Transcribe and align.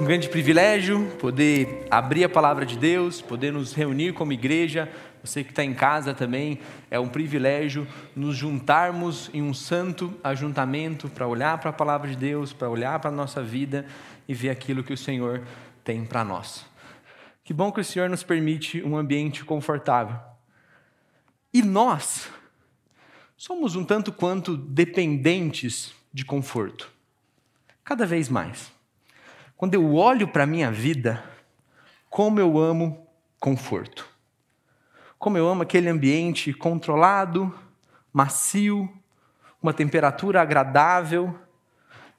um 0.00 0.04
grande 0.04 0.30
privilégio 0.30 1.06
poder 1.18 1.86
abrir 1.90 2.24
a 2.24 2.28
palavra 2.28 2.64
de 2.64 2.78
Deus, 2.78 3.20
poder 3.20 3.52
nos 3.52 3.74
reunir 3.74 4.14
como 4.14 4.32
igreja. 4.32 4.90
Você 5.22 5.44
que 5.44 5.50
está 5.50 5.62
em 5.62 5.74
casa 5.74 6.14
também, 6.14 6.58
é 6.90 6.98
um 6.98 7.06
privilégio 7.06 7.86
nos 8.16 8.34
juntarmos 8.34 9.28
em 9.34 9.42
um 9.42 9.52
santo 9.52 10.18
ajuntamento 10.24 11.10
para 11.10 11.26
olhar 11.26 11.58
para 11.58 11.68
a 11.68 11.72
palavra 11.72 12.08
de 12.08 12.16
Deus, 12.16 12.50
para 12.50 12.70
olhar 12.70 12.98
para 12.98 13.10
a 13.10 13.12
nossa 13.12 13.42
vida 13.42 13.84
e 14.26 14.32
ver 14.32 14.48
aquilo 14.48 14.82
que 14.82 14.94
o 14.94 14.96
Senhor 14.96 15.42
tem 15.84 16.06
para 16.06 16.24
nós. 16.24 16.64
Que 17.44 17.52
bom 17.52 17.70
que 17.70 17.82
o 17.82 17.84
Senhor 17.84 18.08
nos 18.08 18.22
permite 18.22 18.82
um 18.82 18.96
ambiente 18.96 19.44
confortável. 19.44 20.18
E 21.52 21.60
nós 21.60 22.30
somos 23.36 23.76
um 23.76 23.84
tanto 23.84 24.10
quanto 24.10 24.56
dependentes 24.56 25.92
de 26.10 26.24
conforto. 26.24 26.90
Cada 27.84 28.06
vez 28.06 28.30
mais. 28.30 28.79
Quando 29.60 29.74
eu 29.74 29.94
olho 29.94 30.26
para 30.26 30.44
a 30.44 30.46
minha 30.46 30.72
vida, 30.72 31.22
como 32.08 32.40
eu 32.40 32.58
amo 32.58 33.06
conforto. 33.38 34.08
Como 35.18 35.36
eu 35.36 35.46
amo 35.46 35.60
aquele 35.60 35.86
ambiente 35.86 36.50
controlado, 36.54 37.54
macio, 38.10 38.90
uma 39.62 39.74
temperatura 39.74 40.40
agradável, 40.40 41.38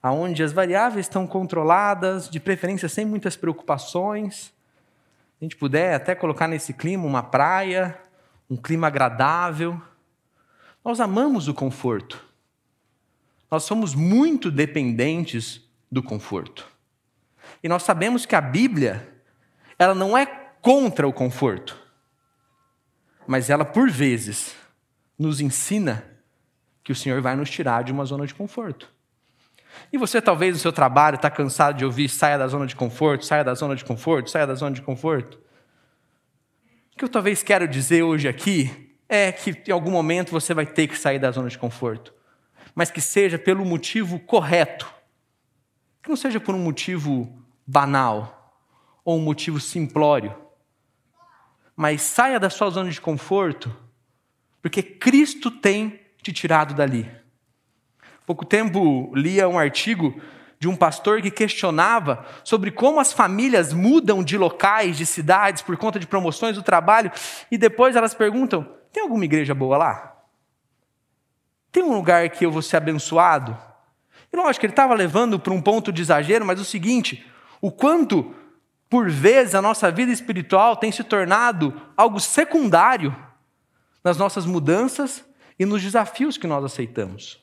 aonde 0.03 0.43
as 0.43 0.53
variáveis 0.53 1.07
estão 1.07 1.25
controladas, 1.25 2.29
de 2.29 2.39
preferência 2.39 2.87
sem 2.87 3.05
muitas 3.05 3.35
preocupações. 3.35 4.53
A 5.41 5.43
gente 5.43 5.55
puder 5.55 5.95
até 5.95 6.13
colocar 6.13 6.47
nesse 6.47 6.75
clima 6.75 7.07
uma 7.07 7.23
praia, 7.23 7.99
um 8.47 8.55
clima 8.55 8.85
agradável. 8.85 9.81
Nós 10.85 10.99
amamos 10.99 11.47
o 11.47 11.55
conforto. 11.55 12.23
Nós 13.49 13.63
somos 13.63 13.95
muito 13.95 14.51
dependentes 14.51 15.67
do 15.91 16.03
conforto. 16.03 16.70
E 17.63 17.69
nós 17.69 17.83
sabemos 17.83 18.25
que 18.25 18.35
a 18.35 18.41
Bíblia, 18.41 19.07
ela 19.77 19.93
não 19.93 20.17
é 20.17 20.25
contra 20.25 21.07
o 21.07 21.13
conforto, 21.13 21.77
mas 23.27 23.49
ela, 23.49 23.63
por 23.63 23.89
vezes, 23.89 24.55
nos 25.17 25.39
ensina 25.39 26.03
que 26.83 26.91
o 26.91 26.95
Senhor 26.95 27.21
vai 27.21 27.35
nos 27.35 27.49
tirar 27.49 27.83
de 27.83 27.91
uma 27.91 28.05
zona 28.05 28.25
de 28.25 28.33
conforto. 28.33 28.91
E 29.91 29.97
você, 29.97 30.21
talvez, 30.21 30.53
no 30.53 30.59
seu 30.59 30.73
trabalho, 30.73 31.15
está 31.15 31.29
cansado 31.29 31.77
de 31.77 31.85
ouvir 31.85 32.09
saia 32.09 32.37
da 32.37 32.47
zona 32.47 32.65
de 32.65 32.75
conforto, 32.75 33.25
saia 33.25 33.43
da 33.43 33.53
zona 33.53 33.75
de 33.75 33.85
conforto, 33.85 34.29
saia 34.29 34.47
da 34.47 34.55
zona 34.55 34.75
de 34.75 34.81
conforto. 34.81 35.39
O 36.93 36.97
que 36.97 37.05
eu 37.05 37.09
talvez 37.09 37.41
quero 37.41 37.67
dizer 37.67 38.03
hoje 38.03 38.27
aqui 38.27 38.97
é 39.07 39.31
que 39.31 39.51
em 39.67 39.71
algum 39.71 39.91
momento 39.91 40.31
você 40.31 40.53
vai 40.53 40.65
ter 40.65 40.87
que 40.87 40.97
sair 40.97 41.19
da 41.19 41.31
zona 41.31 41.49
de 41.49 41.57
conforto, 41.57 42.13
mas 42.73 42.91
que 42.91 43.01
seja 43.01 43.37
pelo 43.37 43.65
motivo 43.65 44.19
correto, 44.19 44.91
que 46.01 46.09
não 46.09 46.15
seja 46.15 46.39
por 46.39 46.55
um 46.55 46.59
motivo 46.59 47.41
banal 47.71 48.53
ou 49.05 49.17
um 49.17 49.21
motivo 49.21 49.59
simplório. 49.59 50.35
Mas 51.73 52.01
saia 52.01 52.37
da 52.37 52.49
sua 52.49 52.69
zona 52.69 52.89
de 52.91 52.99
conforto, 52.99 53.73
porque 54.61 54.83
Cristo 54.83 55.49
tem 55.49 56.01
te 56.21 56.33
tirado 56.33 56.73
dali. 56.73 57.09
Pouco 58.25 58.45
tempo 58.45 59.11
lia 59.15 59.47
um 59.47 59.57
artigo 59.57 60.21
de 60.59 60.67
um 60.67 60.75
pastor 60.75 61.21
que 61.21 61.31
questionava 61.31 62.23
sobre 62.43 62.69
como 62.71 62.99
as 62.99 63.13
famílias 63.13 63.73
mudam 63.73 64.21
de 64.21 64.37
locais, 64.37 64.97
de 64.97 65.05
cidades, 65.05 65.63
por 65.63 65.75
conta 65.77 65.97
de 65.97 66.05
promoções 66.05 66.55
do 66.55 66.61
trabalho, 66.61 67.11
e 67.49 67.57
depois 67.57 67.95
elas 67.95 68.13
perguntam: 68.13 68.67
tem 68.91 69.01
alguma 69.01 69.25
igreja 69.25 69.55
boa 69.55 69.77
lá? 69.77 70.17
Tem 71.71 71.81
um 71.81 71.93
lugar 71.93 72.29
que 72.29 72.45
eu 72.45 72.51
vou 72.51 72.61
ser 72.61 72.77
abençoado? 72.77 73.57
E 74.31 74.37
lógico, 74.37 74.65
ele 74.65 74.73
estava 74.73 74.93
levando 74.93 75.39
para 75.39 75.53
um 75.53 75.61
ponto 75.61 75.91
de 75.91 76.01
exagero, 76.01 76.45
mas 76.45 76.59
o 76.59 76.65
seguinte: 76.65 77.30
o 77.61 77.71
quanto, 77.71 78.33
por 78.89 79.09
vezes, 79.09 79.53
a 79.53 79.61
nossa 79.61 79.91
vida 79.91 80.11
espiritual 80.11 80.75
tem 80.75 80.91
se 80.91 81.03
tornado 81.03 81.79
algo 81.95 82.19
secundário 82.19 83.15
nas 84.03 84.17
nossas 84.17 84.45
mudanças 84.45 85.23
e 85.59 85.65
nos 85.65 85.81
desafios 85.81 86.37
que 86.37 86.47
nós 86.47 86.63
aceitamos. 86.63 87.39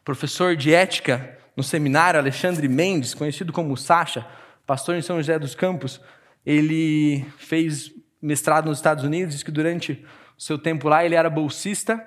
O 0.00 0.02
professor 0.02 0.56
de 0.56 0.72
ética 0.72 1.38
no 1.54 1.62
seminário, 1.62 2.18
Alexandre 2.18 2.66
Mendes, 2.68 3.12
conhecido 3.12 3.52
como 3.52 3.76
Sacha, 3.76 4.26
pastor 4.66 4.94
em 4.94 5.02
São 5.02 5.18
José 5.18 5.38
dos 5.38 5.54
Campos, 5.54 6.00
ele 6.46 7.26
fez 7.36 7.92
mestrado 8.22 8.66
nos 8.66 8.78
Estados 8.78 9.04
Unidos, 9.04 9.34
diz 9.34 9.42
que 9.42 9.50
durante 9.50 10.04
o 10.36 10.42
seu 10.42 10.58
tempo 10.58 10.88
lá 10.88 11.04
ele 11.04 11.14
era 11.14 11.28
bolsista 11.28 12.04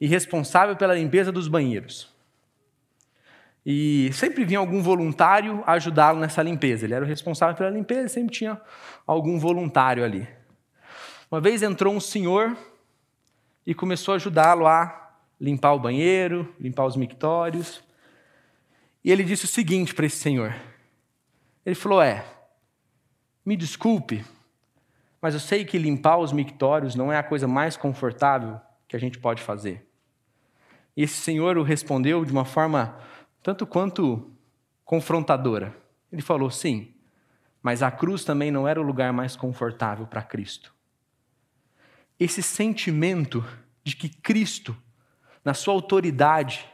e 0.00 0.06
responsável 0.06 0.76
pela 0.76 0.94
limpeza 0.94 1.32
dos 1.32 1.48
banheiros. 1.48 2.12
E 3.64 4.10
sempre 4.12 4.44
vinha 4.44 4.58
algum 4.58 4.82
voluntário 4.82 5.62
ajudá-lo 5.66 6.18
nessa 6.18 6.42
limpeza. 6.42 6.86
Ele 6.86 6.94
era 6.94 7.04
o 7.04 7.08
responsável 7.08 7.54
pela 7.54 7.70
limpeza 7.70 8.06
e 8.06 8.08
sempre 8.08 8.34
tinha 8.34 8.60
algum 9.06 9.38
voluntário 9.38 10.04
ali. 10.04 10.26
Uma 11.30 11.40
vez 11.40 11.62
entrou 11.62 11.94
um 11.94 12.00
senhor 12.00 12.56
e 13.66 13.74
começou 13.74 14.12
a 14.12 14.16
ajudá-lo 14.16 14.66
a 14.66 15.12
limpar 15.38 15.74
o 15.74 15.78
banheiro, 15.78 16.54
limpar 16.58 16.86
os 16.86 16.96
mictórios. 16.96 17.82
E 19.04 19.12
ele 19.12 19.22
disse 19.22 19.44
o 19.44 19.48
seguinte 19.48 19.94
para 19.94 20.06
esse 20.06 20.16
senhor: 20.16 20.54
ele 21.64 21.74
falou, 21.74 22.00
é, 22.00 22.24
me 23.44 23.56
desculpe, 23.56 24.24
mas 25.20 25.34
eu 25.34 25.40
sei 25.40 25.64
que 25.64 25.76
limpar 25.76 26.16
os 26.16 26.32
mictórios 26.32 26.94
não 26.94 27.12
é 27.12 27.18
a 27.18 27.22
coisa 27.22 27.46
mais 27.46 27.76
confortável 27.76 28.58
que 28.86 28.96
a 28.96 28.98
gente 28.98 29.18
pode 29.18 29.42
fazer. 29.42 29.86
E 30.96 31.02
esse 31.02 31.14
senhor 31.14 31.58
o 31.58 31.62
respondeu 31.62 32.24
de 32.24 32.32
uma 32.32 32.44
forma 32.44 32.98
tanto 33.42 33.66
quanto 33.66 34.30
confrontadora. 34.84 35.76
Ele 36.10 36.22
falou: 36.22 36.50
sim, 36.50 36.94
mas 37.62 37.82
a 37.82 37.90
cruz 37.90 38.24
também 38.24 38.50
não 38.50 38.66
era 38.66 38.80
o 38.80 38.84
lugar 38.84 39.12
mais 39.12 39.36
confortável 39.36 40.06
para 40.06 40.22
Cristo. 40.22 40.74
Esse 42.18 42.42
sentimento 42.42 43.44
de 43.84 43.94
que 43.94 44.08
Cristo, 44.08 44.76
na 45.44 45.54
sua 45.54 45.74
autoridade, 45.74 46.68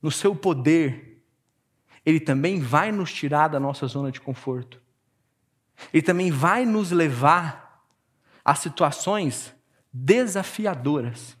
no 0.00 0.10
seu 0.10 0.36
poder, 0.36 1.22
ele 2.04 2.20
também 2.20 2.60
vai 2.60 2.92
nos 2.92 3.12
tirar 3.12 3.48
da 3.48 3.58
nossa 3.58 3.86
zona 3.86 4.12
de 4.12 4.20
conforto. 4.20 4.80
Ele 5.92 6.02
também 6.02 6.30
vai 6.30 6.64
nos 6.64 6.90
levar 6.92 7.84
a 8.44 8.54
situações 8.54 9.52
desafiadoras 9.92 11.36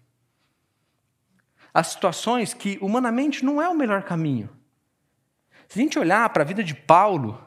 as 1.76 1.88
situações 1.88 2.54
que 2.54 2.78
humanamente 2.80 3.44
não 3.44 3.60
é 3.60 3.68
o 3.68 3.74
melhor 3.74 4.02
caminho. 4.02 4.48
Se 5.68 5.78
a 5.78 5.82
gente 5.82 5.98
olhar 5.98 6.26
para 6.30 6.42
a 6.42 6.46
vida 6.46 6.64
de 6.64 6.74
Paulo, 6.74 7.38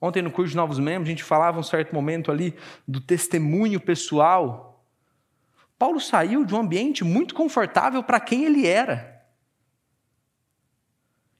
ontem 0.00 0.20
no 0.20 0.32
curso 0.32 0.50
de 0.50 0.56
novos 0.56 0.80
membros, 0.80 1.06
a 1.06 1.10
gente 1.12 1.22
falava 1.22 1.60
um 1.60 1.62
certo 1.62 1.94
momento 1.94 2.32
ali 2.32 2.56
do 2.88 3.00
testemunho 3.00 3.78
pessoal. 3.78 4.84
Paulo 5.78 6.00
saiu 6.00 6.44
de 6.44 6.52
um 6.52 6.58
ambiente 6.58 7.04
muito 7.04 7.36
confortável 7.36 8.02
para 8.02 8.18
quem 8.18 8.44
ele 8.44 8.66
era. 8.66 9.24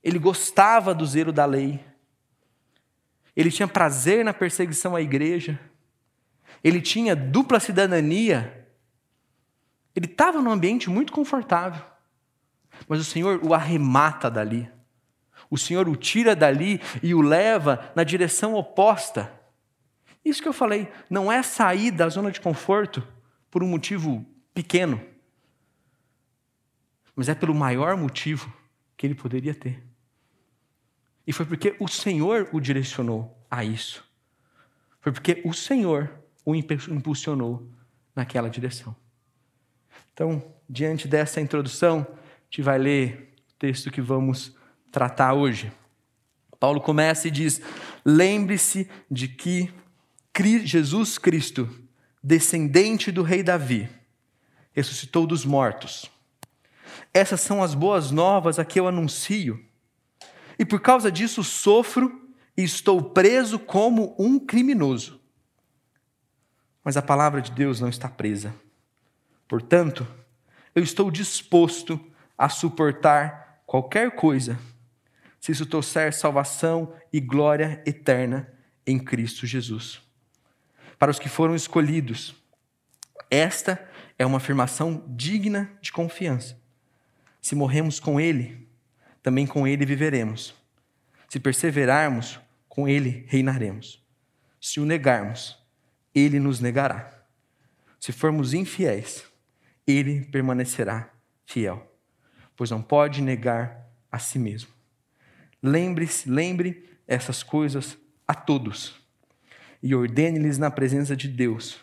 Ele 0.00 0.21
gostava 0.21 0.94
do 0.94 1.05
zelo 1.05 1.32
da 1.32 1.44
lei. 1.44 1.84
Ele 3.34 3.50
tinha 3.50 3.66
prazer 3.66 4.25
na 4.25 4.32
perseguição 4.32 4.94
à 4.94 5.03
igreja. 5.03 5.59
Ele 6.62 6.81
tinha 6.81 7.16
dupla 7.16 7.59
cidadania. 7.59 8.65
Ele 9.93 10.06
estava 10.06 10.41
num 10.41 10.53
ambiente 10.53 10.88
muito 10.88 11.12
confortável. 11.12 11.91
Mas 12.88 13.00
o 13.00 13.04
Senhor 13.04 13.41
o 13.43 13.54
arremata 13.54 14.31
dali. 14.31 14.70
O 15.50 15.59
Senhor 15.59 15.88
o 15.88 15.97
tira 15.97 16.34
dali 16.34 16.81
e 17.03 17.15
o 17.15 17.20
leva 17.20 17.93
na 17.94 18.04
direção 18.04 18.54
oposta. 18.54 19.32
Isso 20.25 20.41
que 20.41 20.48
eu 20.48 20.53
falei, 20.53 20.91
não 21.10 21.31
é 21.31 21.43
sair 21.43 21.91
da 21.91 22.09
zona 22.09 22.31
de 22.31 22.41
conforto 22.41 23.06
por 23.50 23.62
um 23.62 23.69
motivo 23.69 24.25
pequeno, 24.54 25.00
mas 27.15 27.28
é 27.28 27.34
pelo 27.34 27.54
maior 27.54 27.97
motivo 27.97 28.53
que 28.97 29.06
ele 29.06 29.14
poderia 29.14 29.54
ter. 29.54 29.82
E 31.26 31.32
foi 31.32 31.44
porque 31.44 31.76
o 31.79 31.88
Senhor 31.88 32.49
o 32.52 32.61
direcionou 32.61 33.37
a 33.50 33.64
isso. 33.64 34.05
Foi 35.00 35.12
porque 35.12 35.43
o 35.44 35.52
Senhor 35.52 36.11
o 36.44 36.55
impulsionou 36.55 37.69
naquela 38.14 38.49
direção. 38.49 38.94
Então, 40.12 40.43
diante 40.69 41.06
dessa 41.06 41.40
introdução, 41.40 42.06
gente 42.52 42.60
vai 42.60 42.76
ler 42.76 43.34
o 43.49 43.54
texto 43.58 43.90
que 43.90 44.02
vamos 44.02 44.54
tratar 44.90 45.32
hoje. 45.32 45.72
Paulo 46.60 46.82
começa 46.82 47.26
e 47.26 47.31
diz: 47.31 47.62
Lembre-se 48.04 48.90
de 49.10 49.26
que 49.26 49.72
Jesus 50.62 51.16
Cristo, 51.16 51.66
descendente 52.22 53.10
do 53.10 53.22
rei 53.22 53.43
Davi, 53.43 53.88
ressuscitou 54.72 55.26
dos 55.26 55.46
mortos. 55.46 56.10
Essas 57.14 57.40
são 57.40 57.62
as 57.62 57.75
boas 57.75 58.10
novas 58.10 58.58
a 58.58 58.66
que 58.66 58.78
eu 58.78 58.87
anuncio. 58.87 59.58
E 60.58 60.66
por 60.66 60.81
causa 60.81 61.10
disso 61.10 61.43
sofro 61.43 62.31
e 62.55 62.62
estou 62.62 63.02
preso 63.02 63.58
como 63.58 64.14
um 64.19 64.38
criminoso. 64.38 65.19
Mas 66.84 66.98
a 66.98 67.02
palavra 67.02 67.40
de 67.40 67.50
Deus 67.50 67.81
não 67.81 67.88
está 67.88 68.10
presa. 68.10 68.55
Portanto, 69.48 70.06
eu 70.75 70.82
estou 70.82 71.10
disposto 71.10 72.12
a 72.43 72.49
suportar 72.49 73.62
qualquer 73.65 74.17
coisa, 74.17 74.59
se 75.39 75.53
isso 75.53 75.65
trouxer 75.65 76.12
salvação 76.12 76.93
e 77.12 77.21
glória 77.21 77.81
eterna 77.87 78.53
em 78.85 78.99
Cristo 78.99 79.47
Jesus. 79.47 80.03
Para 80.99 81.12
os 81.12 81.21
que 81.21 81.29
foram 81.29 81.55
escolhidos, 81.55 82.35
esta 83.31 83.89
é 84.19 84.27
uma 84.27 84.39
afirmação 84.39 85.05
digna 85.06 85.71
de 85.81 85.93
confiança. 85.93 86.61
Se 87.41 87.55
morremos 87.55 88.00
com 88.00 88.21
Ele, 88.21 88.69
também 89.23 89.47
com 89.47 89.65
Ele 89.65 89.87
viveremos. 89.87 90.53
Se 91.29 91.39
perseverarmos, 91.39 92.41
com 92.69 92.89
Ele 92.89 93.25
reinaremos. 93.29 94.05
Se 94.61 94.81
o 94.81 94.85
negarmos, 94.85 95.65
Ele 96.12 96.41
nos 96.41 96.59
negará. 96.59 97.25
Se 98.00 98.11
formos 98.11 98.53
infiéis, 98.53 99.23
Ele 99.87 100.25
permanecerá 100.25 101.09
fiel, 101.47 101.92
pois 102.56 102.70
não 102.70 102.82
pode 102.82 103.22
negar 103.22 103.88
a 104.10 104.19
si 104.19 104.38
mesmo. 104.38 104.70
Lembre-se, 105.62 106.28
lembre 106.28 106.88
essas 107.06 107.43
coisas 107.43 107.96
a 108.26 108.34
todos 108.34 108.94
e 109.82 109.94
ordene-lhes 109.94 110.58
na 110.58 110.70
presença 110.70 111.16
de 111.16 111.28
Deus 111.28 111.81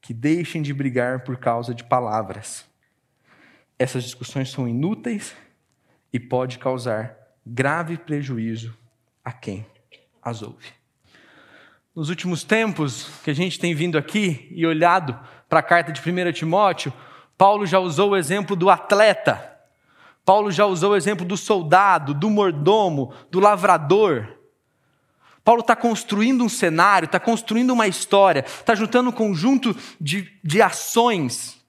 que 0.00 0.12
deixem 0.14 0.62
de 0.62 0.72
brigar 0.72 1.24
por 1.24 1.36
causa 1.36 1.74
de 1.74 1.84
palavras. 1.84 2.64
Essas 3.78 4.04
discussões 4.04 4.50
são 4.50 4.68
inúteis 4.68 5.34
e 6.12 6.18
pode 6.18 6.58
causar 6.58 7.16
grave 7.46 7.96
prejuízo 7.96 8.76
a 9.24 9.32
quem 9.32 9.66
as 10.22 10.42
ouve. 10.42 10.72
Nos 11.94 12.10
últimos 12.10 12.44
tempos 12.44 13.10
que 13.24 13.30
a 13.30 13.34
gente 13.34 13.58
tem 13.58 13.74
vindo 13.74 13.98
aqui 13.98 14.48
e 14.52 14.64
olhado 14.66 15.18
para 15.48 15.60
a 15.60 15.62
carta 15.62 15.92
de 15.92 16.00
1 16.00 16.32
Timóteo, 16.32 16.92
Paulo 17.36 17.66
já 17.66 17.78
usou 17.78 18.10
o 18.10 18.16
exemplo 18.16 18.54
do 18.54 18.70
atleta. 18.70 19.47
Paulo 20.28 20.50
já 20.50 20.66
usou 20.66 20.90
o 20.90 20.96
exemplo 20.96 21.24
do 21.24 21.38
soldado, 21.38 22.12
do 22.12 22.28
mordomo, 22.28 23.14
do 23.30 23.40
lavrador. 23.40 24.28
Paulo 25.42 25.62
está 25.62 25.74
construindo 25.74 26.44
um 26.44 26.50
cenário, 26.50 27.06
está 27.06 27.18
construindo 27.18 27.70
uma 27.70 27.86
história, 27.86 28.44
está 28.46 28.74
juntando 28.74 29.08
um 29.08 29.12
conjunto 29.12 29.74
de, 29.98 30.30
de 30.44 30.60
ações 30.60 31.64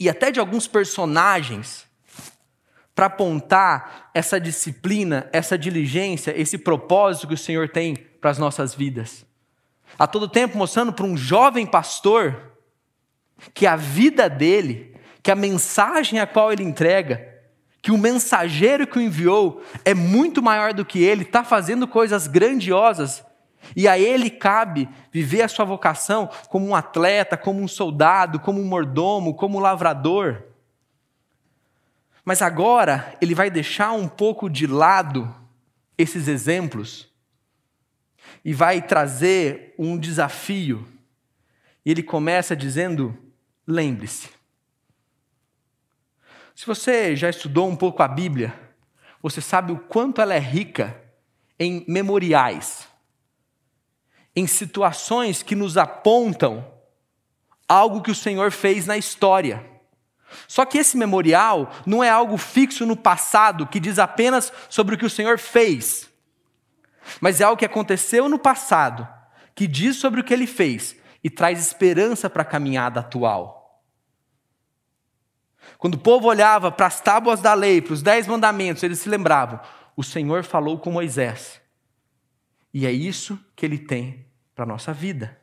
e 0.00 0.08
até 0.08 0.30
de 0.30 0.40
alguns 0.40 0.66
personagens 0.66 1.84
para 2.94 3.04
apontar 3.04 4.10
essa 4.14 4.40
disciplina, 4.40 5.28
essa 5.30 5.58
diligência, 5.58 6.32
esse 6.34 6.56
propósito 6.56 7.28
que 7.28 7.34
o 7.34 7.36
Senhor 7.36 7.68
tem 7.68 7.96
para 8.18 8.30
as 8.30 8.38
nossas 8.38 8.74
vidas. 8.74 9.26
A 9.98 10.06
todo 10.06 10.26
tempo 10.26 10.56
mostrando 10.56 10.90
para 10.90 11.04
um 11.04 11.18
jovem 11.18 11.66
pastor 11.66 12.54
que 13.52 13.66
a 13.66 13.76
vida 13.76 14.26
dele, 14.26 14.96
que 15.22 15.30
a 15.30 15.36
mensagem 15.36 16.18
a 16.18 16.26
qual 16.26 16.50
ele 16.50 16.62
entrega, 16.62 17.29
que 17.82 17.90
o 17.90 17.98
mensageiro 17.98 18.86
que 18.86 18.98
o 18.98 19.02
enviou 19.02 19.62
é 19.84 19.94
muito 19.94 20.42
maior 20.42 20.74
do 20.74 20.84
que 20.84 21.02
ele, 21.02 21.22
está 21.22 21.42
fazendo 21.42 21.88
coisas 21.88 22.26
grandiosas, 22.26 23.24
e 23.76 23.86
a 23.86 23.98
ele 23.98 24.30
cabe 24.30 24.88
viver 25.12 25.42
a 25.42 25.48
sua 25.48 25.64
vocação 25.64 26.28
como 26.48 26.66
um 26.66 26.74
atleta, 26.74 27.36
como 27.36 27.60
um 27.60 27.68
soldado, 27.68 28.40
como 28.40 28.60
um 28.60 28.64
mordomo, 28.64 29.34
como 29.34 29.58
um 29.58 29.60
lavrador. 29.60 30.42
Mas 32.24 32.42
agora 32.42 33.14
ele 33.20 33.34
vai 33.34 33.50
deixar 33.50 33.92
um 33.92 34.08
pouco 34.08 34.48
de 34.48 34.66
lado 34.66 35.34
esses 35.96 36.28
exemplos 36.28 37.08
e 38.44 38.52
vai 38.52 38.80
trazer 38.82 39.74
um 39.78 39.98
desafio. 39.98 40.86
E 41.84 41.90
ele 41.90 42.02
começa 42.02 42.56
dizendo: 42.56 43.16
lembre-se, 43.66 44.30
se 46.54 46.66
você 46.66 47.16
já 47.16 47.30
estudou 47.30 47.68
um 47.68 47.76
pouco 47.76 48.02
a 48.02 48.08
Bíblia, 48.08 48.54
você 49.22 49.40
sabe 49.40 49.72
o 49.72 49.78
quanto 49.78 50.20
ela 50.20 50.34
é 50.34 50.38
rica 50.38 51.00
em 51.58 51.84
memoriais, 51.86 52.88
em 54.34 54.46
situações 54.46 55.42
que 55.42 55.54
nos 55.54 55.76
apontam 55.76 56.66
algo 57.68 58.02
que 58.02 58.10
o 58.10 58.14
Senhor 58.14 58.50
fez 58.50 58.86
na 58.86 58.96
história. 58.96 59.64
Só 60.46 60.64
que 60.64 60.78
esse 60.78 60.96
memorial 60.96 61.70
não 61.84 62.02
é 62.02 62.10
algo 62.10 62.36
fixo 62.36 62.86
no 62.86 62.96
passado 62.96 63.66
que 63.66 63.80
diz 63.80 63.98
apenas 63.98 64.52
sobre 64.68 64.94
o 64.94 64.98
que 64.98 65.06
o 65.06 65.10
Senhor 65.10 65.38
fez, 65.38 66.08
mas 67.20 67.40
é 67.40 67.44
algo 67.44 67.58
que 67.58 67.64
aconteceu 67.64 68.28
no 68.28 68.38
passado, 68.38 69.06
que 69.54 69.66
diz 69.66 69.96
sobre 69.96 70.20
o 70.20 70.24
que 70.24 70.32
ele 70.32 70.46
fez 70.46 70.96
e 71.22 71.28
traz 71.28 71.60
esperança 71.60 72.30
para 72.30 72.42
a 72.42 72.46
caminhada 72.46 73.00
atual. 73.00 73.59
Quando 75.80 75.94
o 75.94 75.98
povo 75.98 76.28
olhava 76.28 76.70
para 76.70 76.86
as 76.86 77.00
tábuas 77.00 77.40
da 77.40 77.54
lei, 77.54 77.80
para 77.80 77.94
os 77.94 78.02
dez 78.02 78.26
mandamentos, 78.26 78.82
eles 78.82 78.98
se 78.98 79.08
lembravam: 79.08 79.58
o 79.96 80.04
Senhor 80.04 80.44
falou 80.44 80.78
com 80.78 80.92
Moisés. 80.92 81.58
E 82.72 82.84
é 82.84 82.92
isso 82.92 83.42
que 83.56 83.64
ele 83.64 83.78
tem 83.78 84.26
para 84.54 84.64
a 84.64 84.68
nossa 84.68 84.92
vida. 84.92 85.40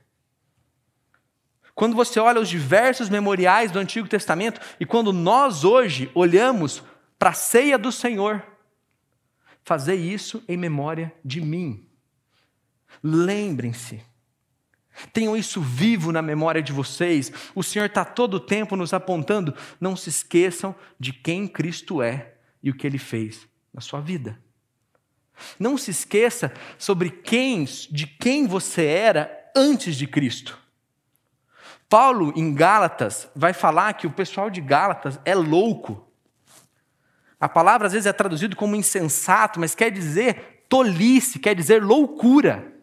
Quando 1.73 1.95
você 1.95 2.19
olha 2.19 2.39
os 2.39 2.49
diversos 2.49 3.09
memoriais 3.09 3.71
do 3.71 3.79
Antigo 3.79 4.07
Testamento 4.07 4.61
e 4.79 4.85
quando 4.85 5.11
nós 5.11 5.63
hoje 5.63 6.11
olhamos 6.13 6.83
para 7.17 7.31
a 7.31 7.33
ceia 7.33 7.75
do 7.75 7.91
Senhor, 7.91 8.45
fazer 9.63 9.95
isso 9.95 10.43
em 10.47 10.55
memória 10.55 11.11
de 11.25 11.41
mim. 11.41 11.89
Lembrem-se 13.01 14.03
Tenham 15.13 15.35
isso 15.35 15.61
vivo 15.61 16.11
na 16.11 16.21
memória 16.21 16.61
de 16.61 16.71
vocês. 16.71 17.31
O 17.53 17.63
Senhor 17.63 17.85
está 17.85 18.03
todo 18.03 18.35
o 18.35 18.39
tempo 18.39 18.75
nos 18.75 18.93
apontando. 18.93 19.53
Não 19.79 19.95
se 19.95 20.09
esqueçam 20.09 20.75
de 20.99 21.13
quem 21.13 21.47
Cristo 21.47 22.01
é 22.01 22.33
e 22.63 22.69
o 22.69 22.75
que 22.75 22.87
ele 22.87 22.97
fez 22.97 23.47
na 23.73 23.81
sua 23.81 24.01
vida. 24.01 24.39
Não 25.59 25.77
se 25.77 25.91
esqueça 25.91 26.51
sobre 26.77 27.09
quem, 27.09 27.63
de 27.91 28.07
quem 28.07 28.47
você 28.47 28.85
era 28.85 29.51
antes 29.55 29.95
de 29.95 30.07
Cristo. 30.07 30.57
Paulo, 31.89 32.33
em 32.35 32.53
Gálatas, 32.53 33.29
vai 33.35 33.53
falar 33.53 33.93
que 33.93 34.07
o 34.07 34.11
pessoal 34.11 34.49
de 34.49 34.59
Gálatas 34.59 35.19
é 35.23 35.33
louco. 35.33 36.05
A 37.39 37.47
palavra 37.47 37.87
às 37.87 37.93
vezes 37.93 38.07
é 38.07 38.13
traduzida 38.13 38.55
como 38.55 38.75
insensato, 38.75 39.59
mas 39.59 39.75
quer 39.75 39.91
dizer 39.91 40.65
tolice, 40.67 41.39
quer 41.39 41.55
dizer 41.55 41.83
loucura. 41.83 42.76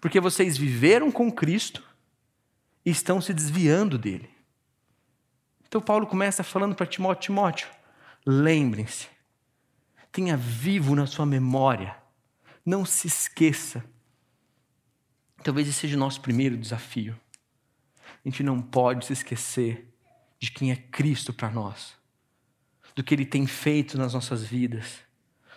Porque 0.00 0.20
vocês 0.20 0.56
viveram 0.56 1.10
com 1.10 1.30
Cristo 1.30 1.82
e 2.84 2.90
estão 2.90 3.20
se 3.20 3.34
desviando 3.34 3.98
dele. 3.98 4.30
Então 5.66 5.80
Paulo 5.80 6.06
começa 6.06 6.42
falando 6.42 6.74
para 6.74 6.86
Timóteo: 6.86 7.22
Timóteo, 7.22 7.68
lembrem-se, 8.24 9.08
tenha 10.10 10.36
vivo 10.36 10.94
na 10.94 11.06
sua 11.06 11.26
memória, 11.26 11.96
não 12.64 12.84
se 12.84 13.06
esqueça. 13.06 13.84
Talvez 15.42 15.68
esse 15.68 15.80
seja 15.80 15.96
o 15.96 16.00
nosso 16.00 16.20
primeiro 16.20 16.56
desafio. 16.56 17.18
A 18.24 18.28
gente 18.28 18.42
não 18.42 18.60
pode 18.60 19.06
se 19.06 19.12
esquecer 19.12 19.94
de 20.38 20.50
quem 20.50 20.72
é 20.72 20.76
Cristo 20.76 21.32
para 21.32 21.50
nós, 21.50 21.96
do 22.94 23.04
que 23.04 23.14
Ele 23.14 23.26
tem 23.26 23.46
feito 23.46 23.98
nas 23.98 24.14
nossas 24.14 24.42
vidas, 24.42 24.98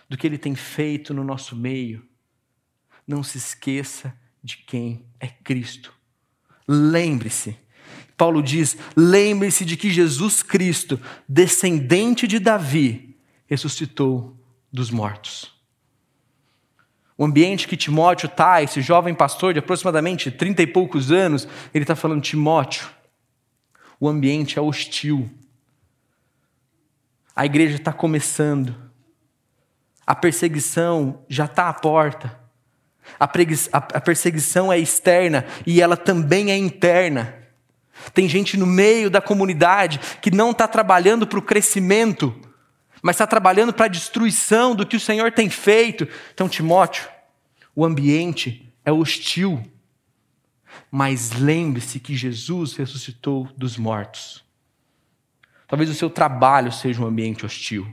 do 0.08 0.16
que 0.16 0.26
Ele 0.26 0.38
tem 0.38 0.54
feito 0.54 1.14
no 1.14 1.24
nosso 1.24 1.56
meio. 1.56 2.06
Não 3.06 3.22
se 3.22 3.38
esqueça 3.38 4.16
de 4.42 4.56
quem 4.58 5.04
é 5.20 5.28
Cristo. 5.28 5.92
Lembre-se. 6.66 7.56
Paulo 8.16 8.42
diz: 8.42 8.76
lembre-se 8.96 9.64
de 9.64 9.76
que 9.76 9.90
Jesus 9.90 10.42
Cristo, 10.42 11.00
descendente 11.28 12.26
de 12.26 12.38
Davi, 12.38 13.16
ressuscitou 13.46 14.36
dos 14.72 14.90
mortos. 14.90 15.52
O 17.16 17.24
ambiente 17.24 17.68
que 17.68 17.76
Timóteo 17.76 18.26
está, 18.26 18.62
esse 18.62 18.80
jovem 18.80 19.14
pastor 19.14 19.52
de 19.52 19.58
aproximadamente 19.58 20.30
trinta 20.30 20.62
e 20.62 20.66
poucos 20.66 21.12
anos, 21.12 21.46
ele 21.72 21.84
está 21.84 21.94
falando: 21.94 22.22
Timóteo, 22.22 22.88
o 24.00 24.08
ambiente 24.08 24.58
é 24.58 24.62
hostil. 24.62 25.30
A 27.34 27.46
igreja 27.46 27.76
está 27.76 27.92
começando. 27.92 28.74
A 30.06 30.14
perseguição 30.14 31.24
já 31.28 31.44
está 31.44 31.68
à 31.68 31.72
porta. 31.72 32.41
A 33.18 33.28
perseguição 34.00 34.72
é 34.72 34.78
externa 34.78 35.44
e 35.66 35.80
ela 35.80 35.96
também 35.96 36.50
é 36.50 36.56
interna. 36.56 37.34
Tem 38.14 38.28
gente 38.28 38.56
no 38.56 38.66
meio 38.66 39.10
da 39.10 39.20
comunidade 39.20 40.00
que 40.20 40.30
não 40.30 40.50
está 40.50 40.66
trabalhando 40.66 41.26
para 41.26 41.38
o 41.38 41.42
crescimento, 41.42 42.34
mas 43.02 43.16
está 43.16 43.26
trabalhando 43.26 43.72
para 43.72 43.86
a 43.86 43.88
destruição 43.88 44.74
do 44.74 44.86
que 44.86 44.96
o 44.96 45.00
Senhor 45.00 45.32
tem 45.32 45.50
feito. 45.50 46.08
Então, 46.32 46.48
Timóteo, 46.48 47.08
o 47.74 47.84
ambiente 47.84 48.72
é 48.84 48.90
hostil. 48.90 49.62
Mas 50.90 51.32
lembre-se 51.32 52.00
que 52.00 52.16
Jesus 52.16 52.74
ressuscitou 52.74 53.48
dos 53.56 53.76
mortos. 53.76 54.44
Talvez 55.68 55.90
o 55.90 55.94
seu 55.94 56.10
trabalho 56.10 56.72
seja 56.72 57.02
um 57.02 57.06
ambiente 57.06 57.46
hostil. 57.46 57.86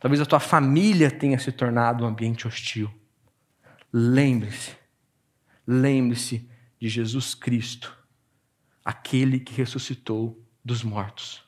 Talvez 0.00 0.20
a 0.20 0.26
tua 0.26 0.40
família 0.40 1.10
tenha 1.10 1.38
se 1.38 1.52
tornado 1.52 2.04
um 2.04 2.06
ambiente 2.06 2.46
hostil. 2.46 2.90
Lembre-se, 3.92 4.72
lembre-se 5.66 6.48
de 6.80 6.88
Jesus 6.88 7.34
Cristo, 7.34 7.96
aquele 8.84 9.38
que 9.38 9.54
ressuscitou 9.54 10.42
dos 10.64 10.82
mortos. 10.82 11.44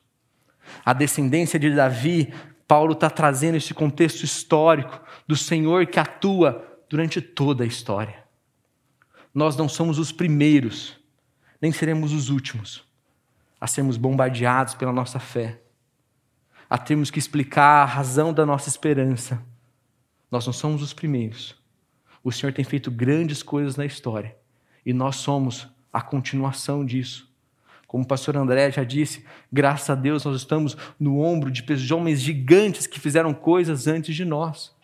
A 0.83 0.93
descendência 0.93 1.59
de 1.59 1.73
Davi 1.73 2.33
Paulo 2.67 2.93
está 2.93 3.09
trazendo 3.09 3.55
esse 3.55 3.73
contexto 3.73 4.23
histórico 4.23 4.99
do 5.27 5.35
Senhor 5.35 5.85
que 5.85 5.99
atua 5.99 6.83
durante 6.89 7.21
toda 7.21 7.63
a 7.63 7.67
história. 7.67 8.23
Nós 9.33 9.55
não 9.55 9.67
somos 9.67 9.99
os 9.99 10.11
primeiros, 10.11 10.97
nem 11.61 11.71
seremos 11.71 12.13
os 12.13 12.29
últimos 12.29 12.83
a 13.59 13.67
sermos 13.67 13.97
bombardeados 13.97 14.75
pela 14.75 14.91
nossa 14.91 15.19
fé, 15.19 15.59
a 16.69 16.77
termos 16.77 17.09
que 17.09 17.17
explicar 17.17 17.81
a 17.81 17.85
razão 17.85 18.33
da 18.33 18.45
nossa 18.45 18.69
esperança. 18.69 19.41
Nós 20.29 20.45
não 20.45 20.53
somos 20.53 20.81
os 20.81 20.93
primeiros. 20.93 21.55
O 22.25 22.31
Senhor 22.31 22.51
tem 22.51 22.65
feito 22.65 22.89
grandes 22.89 23.43
coisas 23.43 23.75
na 23.75 23.85
história 23.85 24.35
e 24.83 24.91
nós 24.91 25.17
somos 25.17 25.67
a 25.93 26.01
continuação 26.01 26.83
disso. 26.83 27.31
Como 27.85 28.03
o 28.03 28.07
pastor 28.07 28.35
André 28.35 28.71
já 28.71 28.83
disse, 28.83 29.23
graças 29.53 29.91
a 29.91 29.93
Deus 29.93 30.25
nós 30.25 30.35
estamos 30.35 30.75
no 30.99 31.21
ombro 31.21 31.51
de 31.51 31.93
homens 31.93 32.19
gigantes 32.19 32.87
que 32.87 32.99
fizeram 32.99 33.31
coisas 33.31 33.85
antes 33.85 34.15
de 34.15 34.25
nós. 34.25 34.75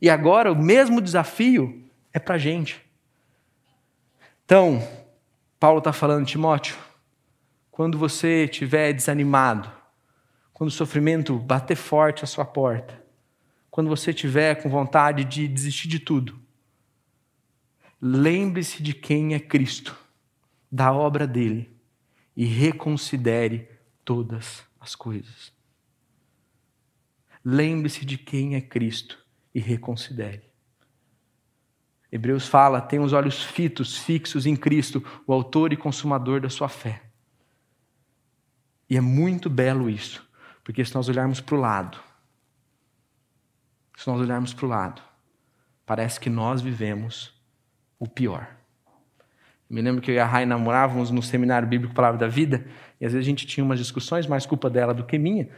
E 0.00 0.08
agora 0.08 0.52
o 0.52 0.62
mesmo 0.62 1.00
desafio 1.00 1.84
é 2.12 2.20
para 2.20 2.36
a 2.36 2.38
gente. 2.38 2.80
Então, 4.44 4.80
Paulo 5.58 5.78
está 5.78 5.92
falando, 5.92 6.24
Timóteo, 6.24 6.76
quando 7.68 7.98
você 7.98 8.44
estiver 8.44 8.92
desanimado, 8.92 9.68
quando 10.54 10.68
o 10.68 10.72
sofrimento 10.72 11.36
bater 11.36 11.76
forte 11.76 12.22
à 12.22 12.28
sua 12.28 12.44
porta, 12.44 13.02
quando 13.72 13.90
você 13.90 14.10
estiver 14.10 14.62
com 14.62 14.70
vontade 14.70 15.24
de 15.24 15.48
desistir 15.48 15.88
de 15.88 15.98
tudo, 15.98 16.45
lembre-se 18.00 18.82
de 18.82 18.92
quem 18.92 19.34
é 19.34 19.40
Cristo, 19.40 19.96
da 20.70 20.92
obra 20.92 21.26
dele 21.26 21.74
e 22.36 22.44
reconsidere 22.44 23.68
todas 24.04 24.64
as 24.80 24.94
coisas. 24.94 25.52
Lembre-se 27.44 28.04
de 28.04 28.18
quem 28.18 28.56
é 28.56 28.60
Cristo 28.60 29.24
e 29.54 29.60
reconsidere. 29.60 30.42
Hebreus 32.10 32.46
fala: 32.46 32.80
tem 32.80 32.98
os 32.98 33.12
olhos 33.12 33.42
fitos, 33.42 33.96
fixos 33.96 34.46
em 34.46 34.56
Cristo, 34.56 35.04
o 35.26 35.32
autor 35.32 35.72
e 35.72 35.76
consumador 35.76 36.40
da 36.40 36.48
sua 36.48 36.68
fé. 36.68 37.02
E 38.88 38.96
é 38.96 39.00
muito 39.00 39.50
belo 39.50 39.90
isso, 39.90 40.28
porque 40.62 40.84
se 40.84 40.94
nós 40.94 41.08
olharmos 41.08 41.40
para 41.40 41.56
o 41.56 41.60
lado, 41.60 41.98
se 43.96 44.06
nós 44.06 44.20
olharmos 44.20 44.52
para 44.52 44.66
o 44.66 44.68
lado, 44.68 45.02
parece 45.84 46.20
que 46.20 46.30
nós 46.30 46.60
vivemos 46.60 47.35
o 47.98 48.08
pior. 48.08 48.56
Me 49.68 49.82
lembro 49.82 50.00
que 50.00 50.10
eu 50.10 50.14
e 50.14 50.18
a 50.18 50.24
Rai 50.24 50.46
namorávamos 50.46 51.10
no 51.10 51.22
seminário 51.22 51.66
bíblico 51.66 51.92
Palavra 51.94 52.18
da 52.18 52.28
Vida, 52.28 52.64
e 53.00 53.06
às 53.06 53.12
vezes 53.12 53.26
a 53.26 53.28
gente 53.28 53.46
tinha 53.46 53.64
umas 53.64 53.78
discussões, 53.78 54.26
mais 54.26 54.46
culpa 54.46 54.70
dela 54.70 54.94
do 54.94 55.04
que 55.04 55.18
minha. 55.18 55.48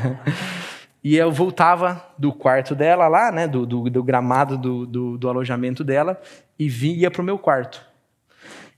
e 1.02 1.16
eu 1.16 1.32
voltava 1.32 2.04
do 2.18 2.32
quarto 2.32 2.74
dela 2.74 3.08
lá, 3.08 3.32
né, 3.32 3.48
do, 3.48 3.64
do, 3.64 3.88
do 3.88 4.02
gramado 4.02 4.58
do, 4.58 4.84
do, 4.84 5.18
do, 5.18 5.28
alojamento 5.28 5.82
dela, 5.82 6.20
e 6.58 6.68
ia 6.68 7.10
para 7.10 7.22
o 7.22 7.24
meu 7.24 7.38
quarto. 7.38 7.82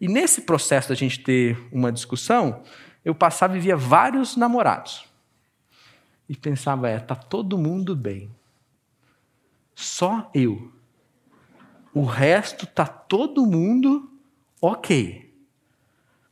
E 0.00 0.06
nesse 0.06 0.42
processo 0.42 0.90
da 0.90 0.94
gente 0.94 1.20
ter 1.20 1.58
uma 1.72 1.90
discussão, 1.90 2.62
eu 3.04 3.14
passava 3.14 3.56
e 3.56 3.60
via 3.60 3.76
vários 3.76 4.36
namorados. 4.36 5.06
E 6.28 6.36
pensava, 6.36 6.88
é, 6.88 6.98
tá 6.98 7.14
todo 7.14 7.58
mundo 7.58 7.96
bem. 7.96 8.30
Só 9.74 10.30
eu. 10.34 10.75
O 11.96 12.04
resto 12.04 12.66
tá 12.66 12.86
todo 12.86 13.46
mundo 13.46 14.10
ok. 14.60 15.34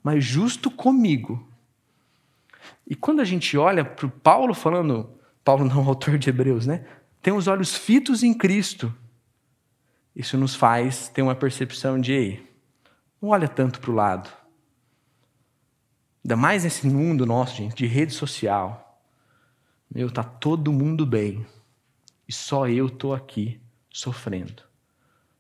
Mas 0.03 0.23
justo 0.23 0.71
comigo. 0.71 1.49
E 2.87 2.95
quando 2.95 3.21
a 3.21 3.25
gente 3.25 3.57
olha 3.57 3.83
para 3.83 4.05
o 4.05 4.11
Paulo 4.11 4.53
falando, 4.53 5.11
Paulo 5.43 5.65
não, 5.65 5.81
autor 5.89 6.19
de 6.19 6.29
Hebreus, 6.29 6.67
né? 6.67 6.85
Tem 7.23 7.33
os 7.33 7.49
olhos 7.49 7.75
fitos 7.75 8.23
em 8.23 8.35
Cristo. 8.35 8.95
Isso 10.15 10.37
nos 10.37 10.55
faz 10.55 11.09
ter 11.09 11.23
uma 11.23 11.35
percepção 11.35 11.99
de, 11.99 12.43
não 13.23 13.31
olha 13.31 13.49
tanto 13.49 13.81
para 13.81 13.91
o 13.91 13.95
lado 13.95 14.31
Ainda 16.23 16.37
mais 16.37 16.65
nesse 16.65 16.87
mundo 16.87 17.25
nosso, 17.25 17.57
gente, 17.57 17.75
de 17.75 17.87
rede 17.87 18.13
social. 18.13 19.01
Meu, 19.95 20.11
tá 20.11 20.23
todo 20.23 20.73
mundo 20.73 21.07
bem. 21.07 21.47
E 22.27 22.33
só 22.33 22.69
eu 22.69 22.91
tô 22.91 23.15
aqui 23.15 23.61
sofrendo. 23.91 24.74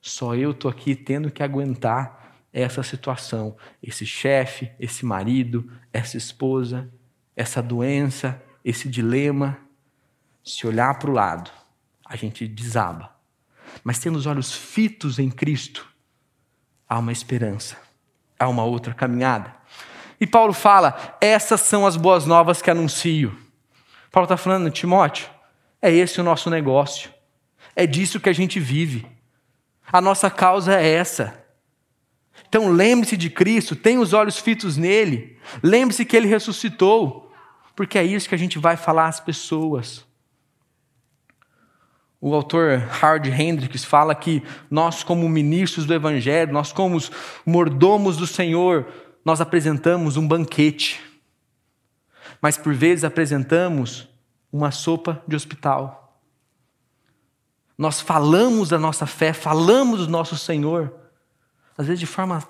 Só 0.06 0.34
eu 0.34 0.52
tô 0.52 0.68
aqui 0.68 0.94
tendo 0.94 1.30
que 1.30 1.42
aguentar 1.42 2.36
essa 2.52 2.82
situação, 2.82 3.56
esse 3.82 4.04
chefe, 4.04 4.70
esse 4.78 5.02
marido, 5.02 5.72
essa 5.90 6.18
esposa, 6.18 6.92
essa 7.34 7.62
doença, 7.62 8.40
esse 8.62 8.86
dilema. 8.86 9.56
Se 10.44 10.66
olhar 10.66 10.98
para 10.98 11.08
o 11.08 11.14
lado, 11.14 11.50
a 12.04 12.16
gente 12.16 12.46
desaba. 12.46 13.16
Mas 13.82 13.98
tendo 13.98 14.16
os 14.16 14.26
olhos 14.26 14.52
fitos 14.52 15.18
em 15.18 15.30
Cristo, 15.30 15.88
há 16.86 16.98
uma 16.98 17.10
esperança, 17.10 17.78
há 18.38 18.46
uma 18.46 18.62
outra 18.62 18.92
caminhada. 18.92 19.56
E 20.20 20.26
Paulo 20.26 20.52
fala: 20.52 21.16
essas 21.18 21.62
são 21.62 21.86
as 21.86 21.96
boas 21.96 22.26
novas 22.26 22.60
que 22.60 22.70
anuncio. 22.70 23.34
Paulo 24.12 24.26
está 24.26 24.36
falando, 24.36 24.70
Timóteo, 24.70 25.30
é 25.80 25.90
esse 25.90 26.20
o 26.20 26.24
nosso 26.24 26.50
negócio. 26.50 27.10
É 27.74 27.86
disso 27.86 28.20
que 28.20 28.28
a 28.28 28.34
gente 28.34 28.60
vive. 28.60 29.13
A 29.90 30.00
nossa 30.00 30.30
causa 30.30 30.74
é 30.74 30.88
essa. 30.88 31.44
Então 32.48 32.70
lembre-se 32.70 33.16
de 33.16 33.30
Cristo, 33.30 33.76
tenha 33.76 34.00
os 34.00 34.12
olhos 34.12 34.38
fitos 34.38 34.76
nele. 34.76 35.38
Lembre-se 35.62 36.04
que 36.04 36.16
ele 36.16 36.28
ressuscitou, 36.28 37.32
porque 37.74 37.98
é 37.98 38.04
isso 38.04 38.28
que 38.28 38.34
a 38.34 38.38
gente 38.38 38.58
vai 38.58 38.76
falar 38.76 39.08
às 39.08 39.20
pessoas. 39.20 40.04
O 42.20 42.34
autor 42.34 42.78
Hard 42.78 43.26
Hendricks 43.26 43.84
fala 43.84 44.14
que 44.14 44.42
nós, 44.70 45.02
como 45.02 45.28
ministros 45.28 45.84
do 45.84 45.92
Evangelho, 45.92 46.52
nós, 46.52 46.72
como 46.72 46.98
mordomos 47.44 48.16
do 48.16 48.26
Senhor, 48.26 48.86
nós 49.24 49.40
apresentamos 49.40 50.16
um 50.16 50.26
banquete, 50.26 51.02
mas 52.40 52.56
por 52.56 52.72
vezes 52.72 53.04
apresentamos 53.04 54.08
uma 54.52 54.70
sopa 54.70 55.22
de 55.26 55.34
hospital. 55.34 56.03
Nós 57.76 58.00
falamos 58.00 58.68
da 58.68 58.78
nossa 58.78 59.06
fé, 59.06 59.32
falamos 59.32 60.00
do 60.00 60.08
nosso 60.08 60.38
Senhor, 60.38 60.94
às 61.76 61.86
vezes 61.86 62.00
de 62.00 62.06
forma 62.06 62.46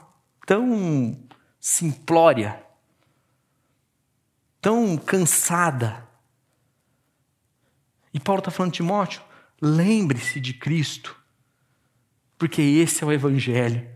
tão 0.46 1.18
simplória, 1.58 2.62
tão 4.60 4.96
cansada. 4.98 6.06
E 8.12 8.20
Paulo 8.20 8.40
está 8.40 8.50
falando, 8.50 8.72
Timóteo, 8.72 9.22
lembre-se 9.60 10.38
de 10.40 10.52
Cristo, 10.52 11.16
porque 12.36 12.60
esse 12.60 13.02
é 13.02 13.06
o 13.06 13.12
Evangelho. 13.12 13.94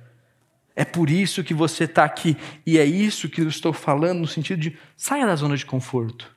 É 0.75 0.85
por 0.85 1.11
isso 1.11 1.43
que 1.43 1.53
você 1.53 1.85
está 1.85 2.05
aqui. 2.05 2.37
E 2.65 2.79
é 2.79 2.85
isso 2.85 3.29
que 3.29 3.41
eu 3.41 3.49
estou 3.49 3.73
falando 3.73 4.21
no 4.21 4.29
sentido 4.29 4.61
de 4.61 4.79
saia 4.97 5.27
da 5.27 5.35
zona 5.35 5.57
de 5.57 5.67
conforto. 5.67 6.35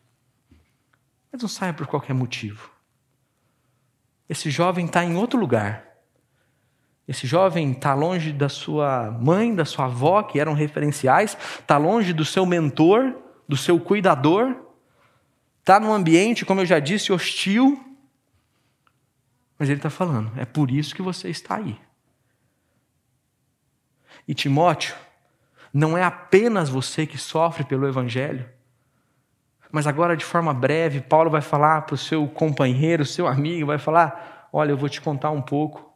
Mas 1.31 1.43
não 1.43 1.47
saia 1.47 1.71
por 1.71 1.85
qualquer 1.85 2.15
motivo. 2.15 2.71
Esse 4.31 4.49
jovem 4.49 4.85
está 4.85 5.03
em 5.03 5.17
outro 5.17 5.37
lugar. 5.37 5.85
Esse 7.05 7.27
jovem 7.27 7.73
está 7.73 7.93
longe 7.93 8.31
da 8.31 8.47
sua 8.47 9.11
mãe, 9.11 9.53
da 9.53 9.65
sua 9.65 9.87
avó, 9.87 10.23
que 10.23 10.39
eram 10.39 10.53
referenciais, 10.53 11.37
está 11.59 11.77
longe 11.77 12.13
do 12.13 12.23
seu 12.23 12.45
mentor, 12.45 13.13
do 13.45 13.57
seu 13.57 13.77
cuidador, 13.77 14.55
está 15.59 15.81
num 15.81 15.91
ambiente, 15.91 16.45
como 16.45 16.61
eu 16.61 16.65
já 16.65 16.79
disse, 16.79 17.11
hostil. 17.11 17.77
Mas 19.59 19.67
ele 19.67 19.79
está 19.79 19.89
falando, 19.89 20.31
é 20.39 20.45
por 20.45 20.71
isso 20.71 20.95
que 20.95 21.01
você 21.01 21.27
está 21.27 21.57
aí. 21.57 21.77
E 24.25 24.33
Timóteo, 24.33 24.95
não 25.73 25.97
é 25.97 26.03
apenas 26.03 26.69
você 26.69 27.05
que 27.05 27.17
sofre 27.17 27.65
pelo 27.65 27.85
Evangelho, 27.85 28.49
mas 29.71 29.87
agora, 29.87 30.17
de 30.17 30.25
forma 30.25 30.53
breve, 30.53 31.01
Paulo 31.01 31.29
vai 31.29 31.41
falar 31.41 31.83
para 31.83 31.95
o 31.95 31.97
seu 31.97 32.27
companheiro, 32.27 33.05
seu 33.05 33.27
amigo, 33.27 33.67
vai 33.67 33.77
falar: 33.77 34.49
Olha, 34.51 34.71
eu 34.71 34.77
vou 34.77 34.89
te 34.89 34.99
contar 34.99 35.31
um 35.31 35.41
pouco 35.41 35.91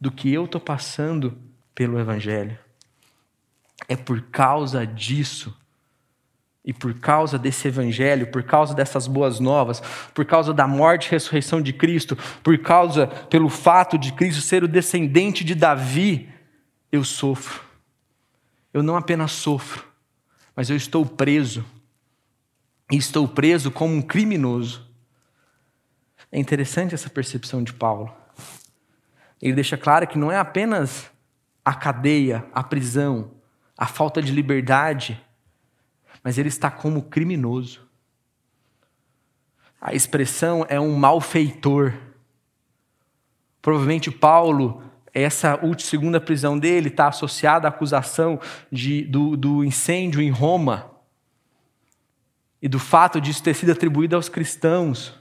do 0.00 0.10
que 0.10 0.32
eu 0.32 0.44
estou 0.44 0.60
passando 0.60 1.36
pelo 1.74 1.98
Evangelho. 1.98 2.58
É 3.88 3.96
por 3.96 4.22
causa 4.22 4.86
disso, 4.86 5.54
e 6.66 6.72
por 6.72 6.94
causa 6.94 7.38
desse 7.38 7.68
Evangelho, 7.68 8.26
por 8.26 8.42
causa 8.42 8.74
dessas 8.74 9.06
boas 9.06 9.38
novas, 9.38 9.80
por 10.12 10.24
causa 10.24 10.52
da 10.52 10.66
morte 10.66 11.06
e 11.06 11.10
ressurreição 11.12 11.62
de 11.62 11.72
Cristo, 11.72 12.18
por 12.42 12.58
causa, 12.58 13.06
pelo 13.06 13.48
fato 13.48 13.96
de 13.96 14.12
Cristo 14.12 14.42
ser 14.42 14.64
o 14.64 14.68
descendente 14.68 15.44
de 15.44 15.54
Davi, 15.54 16.28
eu 16.90 17.04
sofro. 17.04 17.60
Eu 18.74 18.82
não 18.82 18.96
apenas 18.96 19.30
sofro, 19.30 19.84
mas 20.56 20.68
eu 20.68 20.76
estou 20.76 21.06
preso. 21.06 21.64
E 22.90 22.96
estou 22.96 23.26
preso 23.26 23.70
como 23.70 23.94
um 23.94 24.02
criminoso. 24.02 24.86
É 26.30 26.38
interessante 26.38 26.94
essa 26.94 27.10
percepção 27.10 27.62
de 27.62 27.72
Paulo. 27.72 28.14
Ele 29.40 29.54
deixa 29.54 29.76
claro 29.76 30.06
que 30.06 30.18
não 30.18 30.30
é 30.30 30.38
apenas 30.38 31.10
a 31.64 31.74
cadeia, 31.74 32.46
a 32.52 32.62
prisão, 32.62 33.32
a 33.76 33.86
falta 33.86 34.22
de 34.22 34.32
liberdade, 34.32 35.20
mas 36.22 36.38
ele 36.38 36.48
está 36.48 36.70
como 36.70 37.02
criminoso. 37.02 37.86
A 39.80 39.94
expressão 39.94 40.64
é 40.68 40.80
um 40.80 40.96
malfeitor. 40.96 41.92
Provavelmente 43.60 44.10
Paulo, 44.10 44.82
essa 45.12 45.58
segunda 45.78 46.20
prisão 46.20 46.58
dele 46.58 46.88
está 46.88 47.08
associada 47.08 47.66
à 47.66 47.70
acusação 47.70 48.40
de, 48.70 49.02
do, 49.04 49.36
do 49.36 49.64
incêndio 49.64 50.20
em 50.20 50.30
Roma 50.30 50.95
e 52.66 52.68
do 52.68 52.80
fato 52.80 53.20
de 53.20 53.30
isso 53.30 53.44
ter 53.44 53.54
sido 53.54 53.70
atribuído 53.70 54.16
aos 54.16 54.28
cristãos. 54.28 55.14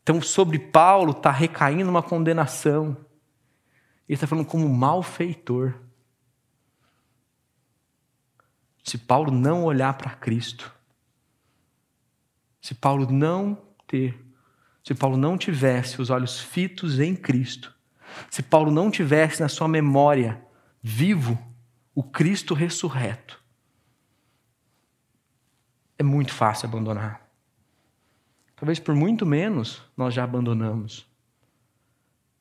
Então, 0.00 0.22
sobre 0.22 0.56
Paulo 0.56 1.10
está 1.10 1.32
recaindo 1.32 1.90
uma 1.90 2.00
condenação. 2.00 2.96
Ele 4.08 4.14
está 4.14 4.24
falando 4.24 4.46
como 4.46 4.68
malfeitor. 4.68 5.74
Se 8.84 8.96
Paulo 8.96 9.32
não 9.32 9.64
olhar 9.64 9.94
para 9.94 10.12
Cristo, 10.12 10.72
se 12.62 12.72
Paulo 12.72 13.10
não 13.10 13.60
ter, 13.84 14.16
se 14.84 14.94
Paulo 14.94 15.16
não 15.16 15.36
tivesse 15.36 16.00
os 16.00 16.08
olhos 16.08 16.38
fitos 16.38 17.00
em 17.00 17.16
Cristo, 17.16 17.74
se 18.30 18.44
Paulo 18.44 18.70
não 18.70 18.92
tivesse 18.92 19.40
na 19.40 19.48
sua 19.48 19.66
memória 19.66 20.40
vivo 20.80 21.36
o 21.96 22.04
Cristo 22.04 22.54
ressurreto, 22.54 23.37
é 25.98 26.02
muito 26.02 26.32
fácil 26.32 26.68
abandonar. 26.68 27.28
Talvez 28.56 28.78
por 28.78 28.94
muito 28.94 29.26
menos 29.26 29.82
nós 29.96 30.14
já 30.14 30.24
abandonamos. 30.24 31.06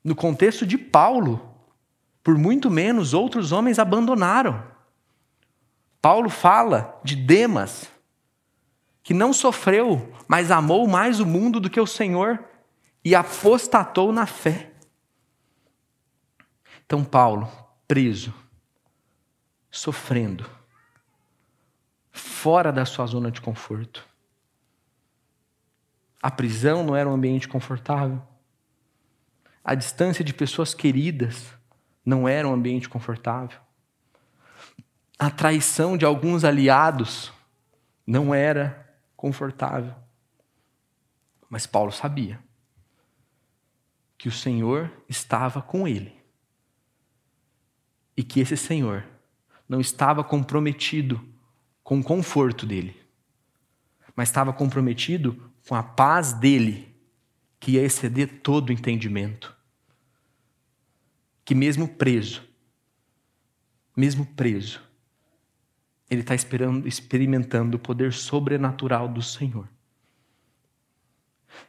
No 0.04 0.16
contexto 0.16 0.66
de 0.66 0.78
Paulo, 0.78 1.54
por 2.24 2.38
muito 2.38 2.70
menos 2.70 3.14
outros 3.14 3.52
homens 3.52 3.80
abandonaram. 3.80 4.64
Paulo 6.02 6.30
fala 6.30 7.00
de 7.04 7.16
Demas, 7.16 7.90
que 9.04 9.14
não 9.14 9.34
sofreu, 9.34 10.14
mas 10.28 10.52
amou 10.52 10.88
mais 10.88 11.20
o 11.20 11.26
mundo 11.26 11.60
do 11.60 11.70
que 11.70 11.80
o 11.80 11.88
Senhor 11.88 12.44
e 13.04 13.16
apostatou 13.16 14.12
na 14.12 14.26
fé. 14.26 14.72
Então, 16.86 17.04
Paulo, 17.04 17.50
preso, 17.88 18.34
sofrendo, 19.70 20.50
fora 22.18 22.72
da 22.72 22.86
sua 22.86 23.06
zona 23.06 23.32
de 23.32 23.42
conforto. 23.42 24.06
A 26.22 26.32
prisão 26.32 26.84
não 26.84 26.96
era 26.96 27.08
um 27.08 27.14
ambiente 27.14 27.48
confortável. 27.48 28.22
A 29.64 29.76
distância 29.76 30.24
de 30.24 30.34
pessoas 30.34 30.74
queridas 30.74 31.54
não 32.06 32.28
era 32.28 32.48
um 32.48 32.54
ambiente 32.54 32.90
confortável. 32.90 33.60
A 35.20 35.30
traição 35.30 35.98
de 35.98 36.06
alguns 36.06 36.44
aliados 36.44 37.32
não 38.06 38.34
era 38.34 38.94
confortável. 39.16 39.94
Mas 41.50 41.66
Paulo 41.66 41.92
sabia 41.92 42.40
que 44.18 44.28
o 44.28 44.32
Senhor 44.32 44.92
estava 45.08 45.62
com 45.62 45.88
ele 45.88 46.16
e 48.16 48.24
que 48.24 48.40
esse 48.40 48.58
Senhor 48.58 49.06
não 49.70 49.80
estava 49.80 50.24
comprometido 50.24 51.37
com 51.88 52.02
o 52.02 52.04
conforto 52.04 52.66
dele, 52.66 52.94
mas 54.14 54.28
estava 54.28 54.52
comprometido 54.52 55.50
com 55.66 55.74
a 55.74 55.82
paz 55.82 56.34
dele, 56.34 56.94
que 57.62 57.72
ia 57.72 57.82
exceder 57.82 58.42
todo 58.44 58.68
o 58.68 58.74
entendimento. 58.74 59.56
Que 61.46 61.56
mesmo 61.56 61.88
preso, 61.88 62.44
mesmo 63.96 64.26
preso, 64.26 64.84
ele 66.10 66.24
está 66.24 66.36
experimentando 66.36 67.78
o 67.78 67.80
poder 67.80 68.12
sobrenatural 68.12 69.08
do 69.08 69.22
Senhor. 69.22 69.70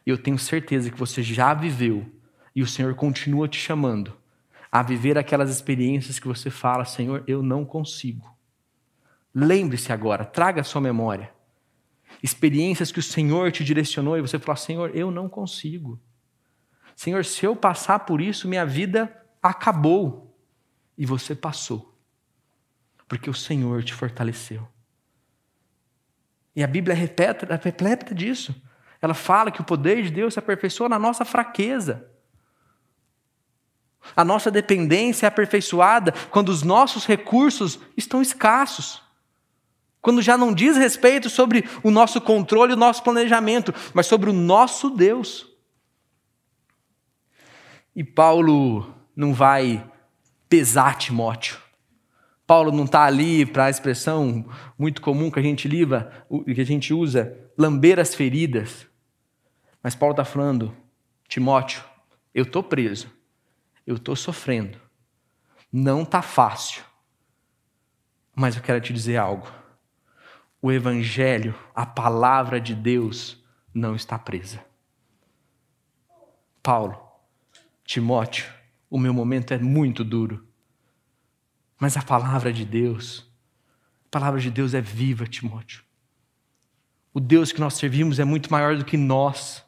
E 0.05 0.09
eu 0.09 0.17
tenho 0.17 0.37
certeza 0.37 0.91
que 0.91 0.99
você 0.99 1.23
já 1.23 1.53
viveu 1.53 2.05
e 2.53 2.61
o 2.61 2.67
Senhor 2.67 2.93
continua 2.93 3.47
te 3.47 3.57
chamando 3.57 4.17
a 4.69 4.83
viver 4.83 5.17
aquelas 5.17 5.49
experiências 5.49 6.19
que 6.19 6.27
você 6.27 6.49
fala, 6.49 6.83
Senhor, 6.83 7.23
eu 7.25 7.41
não 7.41 7.63
consigo. 7.63 8.37
Lembre-se 9.39 9.93
agora, 9.93 10.25
traga 10.25 10.63
sua 10.63 10.81
memória. 10.81 11.31
Experiências 12.21 12.91
que 12.91 12.99
o 12.99 13.03
Senhor 13.03 13.51
te 13.51 13.63
direcionou 13.63 14.17
e 14.17 14.21
você 14.21 14.37
fala, 14.37 14.57
Senhor, 14.57 14.91
eu 14.93 15.09
não 15.09 15.29
consigo. 15.29 15.99
Senhor, 16.95 17.23
se 17.23 17.45
eu 17.45 17.55
passar 17.55 17.99
por 17.99 18.19
isso, 18.19 18.47
minha 18.47 18.65
vida 18.65 19.15
acabou. 19.41 20.37
E 20.97 21.05
você 21.05 21.33
passou. 21.33 21.97
Porque 23.07 23.29
o 23.29 23.33
Senhor 23.33 23.81
te 23.83 23.93
fortaleceu. 23.93 24.67
E 26.53 26.61
a 26.61 26.67
Bíblia 26.67 26.93
é 26.93 26.97
repleta, 26.97 27.53
é 27.53 27.59
repleta 27.63 28.13
disso. 28.13 28.53
Ela 29.01 29.13
fala 29.13 29.49
que 29.49 29.61
o 29.61 29.63
poder 29.65 30.03
de 30.03 30.11
Deus 30.11 30.33
se 30.33 30.39
aperfeiçoa 30.39 30.89
na 30.89 30.99
nossa 30.99 31.23
fraqueza. 31.23 32.11
A 34.13 34.25
nossa 34.25 34.51
dependência 34.51 35.25
é 35.25 35.29
aperfeiçoada 35.29 36.11
quando 36.29 36.49
os 36.49 36.63
nossos 36.63 37.05
recursos 37.05 37.79
estão 37.95 38.21
escassos. 38.21 39.08
Quando 40.01 40.21
já 40.21 40.37
não 40.37 40.53
diz 40.53 40.77
respeito 40.77 41.29
sobre 41.29 41.67
o 41.83 41.91
nosso 41.91 42.21
controle, 42.21 42.73
o 42.73 42.77
nosso 42.77 43.03
planejamento, 43.03 43.73
mas 43.93 44.07
sobre 44.07 44.29
o 44.29 44.33
nosso 44.33 44.89
Deus. 44.89 45.47
E 47.95 48.03
Paulo 48.03 48.93
não 49.15 49.33
vai 49.33 49.85
pesar 50.47 50.97
Timóteo. 50.97 51.57
Paulo 52.47 52.71
não 52.71 52.85
está 52.85 53.03
ali 53.03 53.45
para 53.45 53.65
a 53.65 53.69
expressão 53.69 54.45
muito 54.77 55.01
comum 55.01 55.29
que 55.29 55.39
a 55.39 55.43
gente 55.43 55.67
liva, 55.67 56.11
que 56.45 56.61
a 56.61 56.65
gente 56.65 56.93
usa, 56.93 57.37
lamber 57.57 57.99
as 57.99 58.15
feridas. 58.15 58.87
Mas 59.83 59.95
Paulo 59.95 60.13
está 60.13 60.25
falando, 60.25 60.75
Timóteo, 61.27 61.83
eu 62.33 62.43
estou 62.43 62.63
preso, 62.63 63.11
eu 63.85 63.97
estou 63.97 64.15
sofrendo, 64.15 64.79
não 65.71 66.03
está 66.03 66.21
fácil, 66.21 66.83
mas 68.33 68.55
eu 68.55 68.63
quero 68.63 68.81
te 68.81 68.93
dizer 68.93 69.17
algo 69.17 69.59
o 70.61 70.71
Evangelho, 70.71 71.55
a 71.73 71.85
palavra 71.85 72.59
de 72.59 72.75
Deus, 72.75 73.41
não 73.73 73.95
está 73.95 74.19
presa. 74.19 74.63
Paulo, 76.61 76.99
Timóteo, 77.85 78.45
o 78.89 78.99
meu 78.99 79.13
momento 79.13 79.53
é 79.53 79.57
muito 79.57 80.03
duro, 80.03 80.45
mas 81.79 81.95
a 81.95 82.01
palavra 82.01 82.51
de 82.51 82.65
Deus, 82.65 83.25
a 84.07 84.09
palavra 84.11 84.39
de 84.39 84.51
Deus 84.51 84.73
é 84.73 84.81
viva, 84.81 85.25
Timóteo. 85.25 85.83
O 87.13 87.19
Deus 87.19 87.51
que 87.51 87.59
nós 87.59 87.75
servimos 87.75 88.19
é 88.19 88.25
muito 88.25 88.51
maior 88.51 88.75
do 88.75 88.85
que 88.85 88.97
nós. 88.97 89.63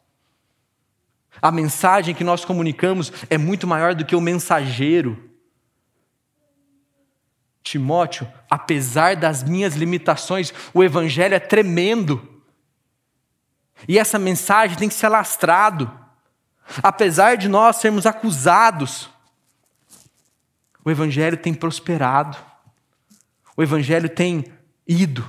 A 1.42 1.52
mensagem 1.52 2.14
que 2.14 2.24
nós 2.24 2.46
comunicamos 2.46 3.12
é 3.30 3.38
muito 3.38 3.66
maior 3.66 3.96
do 3.96 4.06
que 4.06 4.16
o 4.16 4.22
mensageiro. 4.22 5.31
Timóteo, 7.64 8.28
apesar 8.50 9.16
das 9.16 9.44
minhas 9.44 9.76
limitações, 9.76 10.54
o 10.74 10.84
evangelho 10.84 11.36
é 11.36 11.40
tremendo. 11.40 12.42
E 13.88 14.00
essa 14.00 14.18
mensagem 14.18 14.78
tem 14.78 14.90
que 14.90 14.96
ser 14.96 15.08
alastrado. 15.08 15.92
Apesar 16.82 17.38
de 17.38 17.48
nós 17.48 17.78
sermos 17.78 18.06
acusados, 18.06 19.10
o 20.84 20.90
evangelho 20.90 21.38
tem 21.38 21.54
prosperado. 21.54 22.38
O 23.56 23.62
evangelho 23.62 24.10
tem 24.10 24.46
ido. 24.88 25.28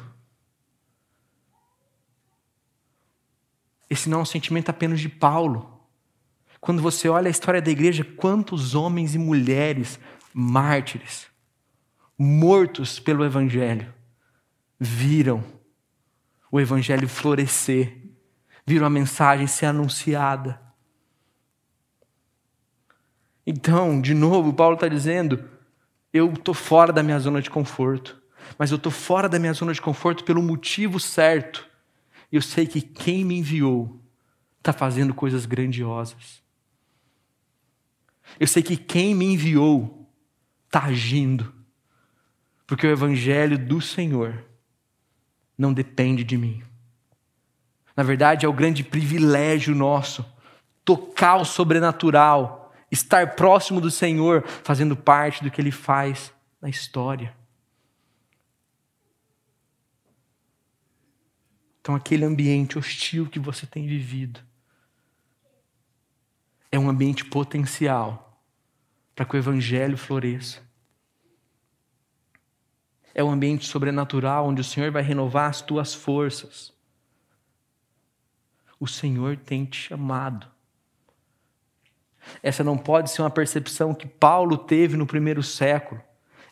Esse 3.90 4.08
não 4.08 4.20
é 4.20 4.22
um 4.22 4.26
sentimento 4.26 4.70
apenas 4.70 5.00
de 5.00 5.08
Paulo. 5.08 5.80
Quando 6.60 6.80
você 6.80 7.08
olha 7.08 7.28
a 7.28 7.30
história 7.30 7.60
da 7.60 7.70
igreja, 7.70 8.04
quantos 8.04 8.74
homens 8.74 9.14
e 9.14 9.18
mulheres 9.18 9.98
mártires 10.32 11.31
mortos 12.18 12.98
pelo 12.98 13.24
Evangelho, 13.24 13.92
viram 14.78 15.42
o 16.50 16.60
Evangelho 16.60 17.08
florescer, 17.08 17.96
viram 18.66 18.86
a 18.86 18.90
mensagem 18.90 19.46
ser 19.46 19.66
anunciada. 19.66 20.60
Então, 23.46 24.00
de 24.00 24.14
novo, 24.14 24.52
Paulo 24.52 24.74
está 24.74 24.86
dizendo: 24.86 25.48
eu 26.12 26.32
estou 26.32 26.54
fora 26.54 26.92
da 26.92 27.02
minha 27.02 27.18
zona 27.18 27.40
de 27.40 27.50
conforto, 27.50 28.20
mas 28.58 28.70
eu 28.70 28.76
estou 28.76 28.92
fora 28.92 29.28
da 29.28 29.38
minha 29.38 29.52
zona 29.52 29.72
de 29.72 29.80
conforto 29.80 30.24
pelo 30.24 30.42
motivo 30.42 31.00
certo. 31.00 31.66
Eu 32.30 32.42
sei 32.42 32.66
que 32.66 32.80
quem 32.80 33.24
me 33.24 33.38
enviou 33.38 34.00
está 34.58 34.72
fazendo 34.72 35.12
coisas 35.14 35.46
grandiosas. 35.46 36.42
Eu 38.38 38.46
sei 38.46 38.62
que 38.62 38.76
quem 38.76 39.14
me 39.14 39.24
enviou 39.24 40.08
está 40.66 40.84
agindo. 40.84 41.52
Porque 42.72 42.86
o 42.86 42.90
Evangelho 42.90 43.58
do 43.58 43.82
Senhor 43.82 44.42
não 45.58 45.74
depende 45.74 46.24
de 46.24 46.38
mim. 46.38 46.62
Na 47.94 48.02
verdade, 48.02 48.46
é 48.46 48.48
o 48.48 48.52
grande 48.54 48.82
privilégio 48.82 49.74
nosso 49.74 50.24
tocar 50.82 51.36
o 51.36 51.44
sobrenatural, 51.44 52.72
estar 52.90 53.34
próximo 53.34 53.78
do 53.78 53.90
Senhor, 53.90 54.42
fazendo 54.64 54.96
parte 54.96 55.44
do 55.44 55.50
que 55.50 55.60
Ele 55.60 55.70
faz 55.70 56.32
na 56.62 56.70
história. 56.70 57.36
Então, 61.82 61.94
aquele 61.94 62.24
ambiente 62.24 62.78
hostil 62.78 63.26
que 63.26 63.38
você 63.38 63.66
tem 63.66 63.86
vivido 63.86 64.40
é 66.70 66.78
um 66.78 66.88
ambiente 66.88 67.22
potencial 67.22 68.42
para 69.14 69.26
que 69.26 69.36
o 69.36 69.38
Evangelho 69.38 69.98
floresça. 69.98 70.71
É 73.14 73.22
um 73.22 73.30
ambiente 73.30 73.66
sobrenatural 73.66 74.46
onde 74.46 74.60
o 74.60 74.64
Senhor 74.64 74.90
vai 74.90 75.02
renovar 75.02 75.50
as 75.50 75.60
tuas 75.60 75.94
forças. 75.94 76.72
O 78.80 78.86
Senhor 78.86 79.36
tem 79.36 79.64
te 79.64 79.76
chamado. 79.76 80.46
Essa 82.42 82.62
não 82.62 82.78
pode 82.78 83.10
ser 83.10 83.22
uma 83.22 83.30
percepção 83.30 83.94
que 83.94 84.06
Paulo 84.06 84.56
teve 84.56 84.96
no 84.96 85.06
primeiro 85.06 85.42
século. 85.42 86.00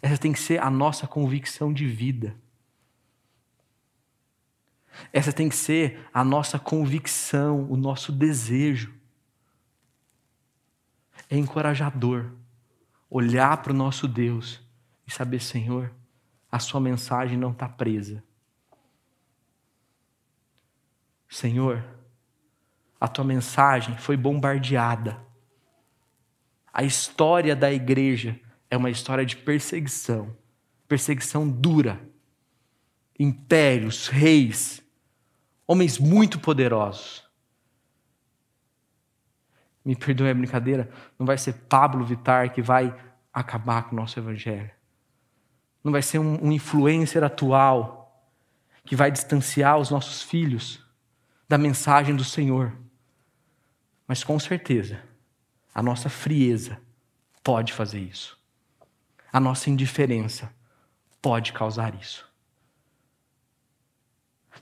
Essa 0.02 0.18
tem 0.18 0.32
que 0.32 0.40
ser 0.40 0.60
a 0.60 0.70
nossa 0.70 1.06
convicção 1.06 1.72
de 1.72 1.86
vida. 1.86 2.34
Essa 5.12 5.32
tem 5.32 5.48
que 5.48 5.56
ser 5.56 6.06
a 6.12 6.22
nossa 6.24 6.58
convicção, 6.58 7.66
o 7.70 7.76
nosso 7.76 8.12
desejo. 8.12 8.92
É 11.28 11.36
encorajador 11.36 12.32
olhar 13.08 13.56
para 13.58 13.72
o 13.72 13.76
nosso 13.76 14.06
Deus 14.06 14.60
e 15.06 15.10
saber, 15.10 15.40
Senhor, 15.40 15.92
a 16.50 16.58
sua 16.58 16.80
mensagem 16.80 17.38
não 17.38 17.52
está 17.52 17.68
presa. 17.68 18.22
Senhor, 21.28 21.84
a 23.00 23.06
tua 23.06 23.24
mensagem 23.24 23.96
foi 23.96 24.16
bombardeada. 24.16 25.24
A 26.72 26.82
história 26.82 27.54
da 27.54 27.72
igreja 27.72 28.38
é 28.68 28.76
uma 28.76 28.90
história 28.90 29.24
de 29.24 29.36
perseguição, 29.36 30.36
perseguição 30.88 31.48
dura. 31.48 32.00
Impérios, 33.18 34.08
reis, 34.08 34.82
homens 35.66 35.98
muito 35.98 36.40
poderosos. 36.40 37.24
Me 39.84 39.94
perdoe 39.94 40.30
a 40.30 40.34
brincadeira, 40.34 40.90
não 41.18 41.26
vai 41.26 41.38
ser 41.38 41.54
Pablo 41.68 42.04
Vitar 42.04 42.52
que 42.52 42.60
vai 42.60 42.94
acabar 43.32 43.84
com 43.84 43.92
o 43.94 43.96
nosso 43.96 44.18
evangelho. 44.18 44.70
Não 45.82 45.92
vai 45.92 46.02
ser 46.02 46.18
um, 46.18 46.44
um 46.44 46.52
influencer 46.52 47.24
atual 47.24 48.00
que 48.84 48.96
vai 48.96 49.10
distanciar 49.10 49.78
os 49.78 49.90
nossos 49.90 50.22
filhos 50.22 50.84
da 51.48 51.56
mensagem 51.56 52.14
do 52.14 52.24
Senhor. 52.24 52.76
Mas 54.06 54.24
com 54.24 54.38
certeza, 54.38 55.02
a 55.74 55.82
nossa 55.82 56.08
frieza 56.08 56.80
pode 57.42 57.72
fazer 57.72 58.00
isso. 58.00 58.38
A 59.32 59.38
nossa 59.38 59.70
indiferença 59.70 60.52
pode 61.22 61.52
causar 61.52 61.94
isso. 61.94 62.28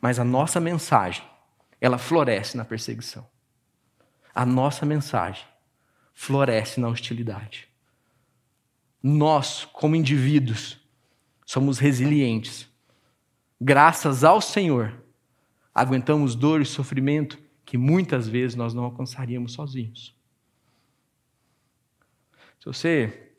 Mas 0.00 0.18
a 0.18 0.24
nossa 0.24 0.60
mensagem, 0.60 1.24
ela 1.80 1.98
floresce 1.98 2.56
na 2.56 2.64
perseguição. 2.64 3.26
A 4.34 4.44
nossa 4.46 4.86
mensagem 4.86 5.44
floresce 6.14 6.80
na 6.80 6.88
hostilidade. 6.88 7.68
Nós, 9.02 9.64
como 9.64 9.96
indivíduos, 9.96 10.80
somos 11.48 11.78
resilientes. 11.78 12.68
Graças 13.58 14.22
ao 14.22 14.38
Senhor, 14.38 15.02
aguentamos 15.74 16.34
dor 16.34 16.60
e 16.60 16.66
sofrimento 16.66 17.38
que 17.64 17.78
muitas 17.78 18.28
vezes 18.28 18.54
nós 18.54 18.74
não 18.74 18.84
alcançaríamos 18.84 19.54
sozinhos. 19.54 20.14
Se 22.60 22.66
você 22.66 23.32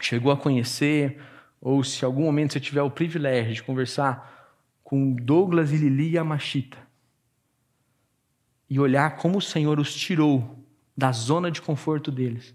chegou 0.00 0.30
a 0.30 0.36
conhecer, 0.36 1.20
ou 1.60 1.82
se 1.82 2.04
algum 2.04 2.22
momento 2.22 2.52
você 2.52 2.60
tiver 2.60 2.82
o 2.82 2.90
privilégio 2.90 3.54
de 3.54 3.64
conversar 3.64 4.54
com 4.84 5.12
Douglas 5.12 5.72
e 5.72 5.76
Lili 5.76 6.14
Yamashita 6.14 6.78
e 8.70 8.78
olhar 8.78 9.16
como 9.16 9.38
o 9.38 9.42
Senhor 9.42 9.80
os 9.80 9.92
tirou 9.92 10.64
da 10.96 11.10
zona 11.10 11.50
de 11.50 11.60
conforto 11.60 12.12
deles 12.12 12.54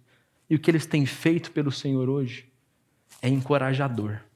e 0.50 0.56
o 0.56 0.60
que 0.60 0.71
eles 0.71 0.86
têm 0.86 1.06
feito 1.06 1.52
pelo 1.52 1.69
Senhor 1.69 2.08
hoje, 2.08 2.50
é 3.21 3.28
encorajador. 3.28 4.30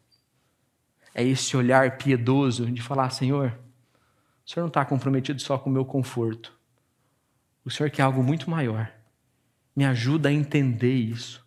É 1.17 1.23
esse 1.23 1.55
olhar 1.55 1.97
piedoso 1.97 2.69
de 2.69 2.81
falar: 2.81 3.09
Senhor, 3.09 3.57
o 4.45 4.49
Senhor 4.49 4.63
não 4.63 4.67
está 4.67 4.83
comprometido 4.83 5.41
só 5.41 5.57
com 5.57 5.69
o 5.69 5.73
meu 5.73 5.85
conforto. 5.85 6.53
O 7.63 7.71
Senhor 7.71 7.89
quer 7.89 8.01
algo 8.01 8.21
muito 8.21 8.49
maior. 8.49 8.91
Me 9.73 9.85
ajuda 9.85 10.27
a 10.27 10.33
entender 10.33 10.93
isso. 10.93 11.43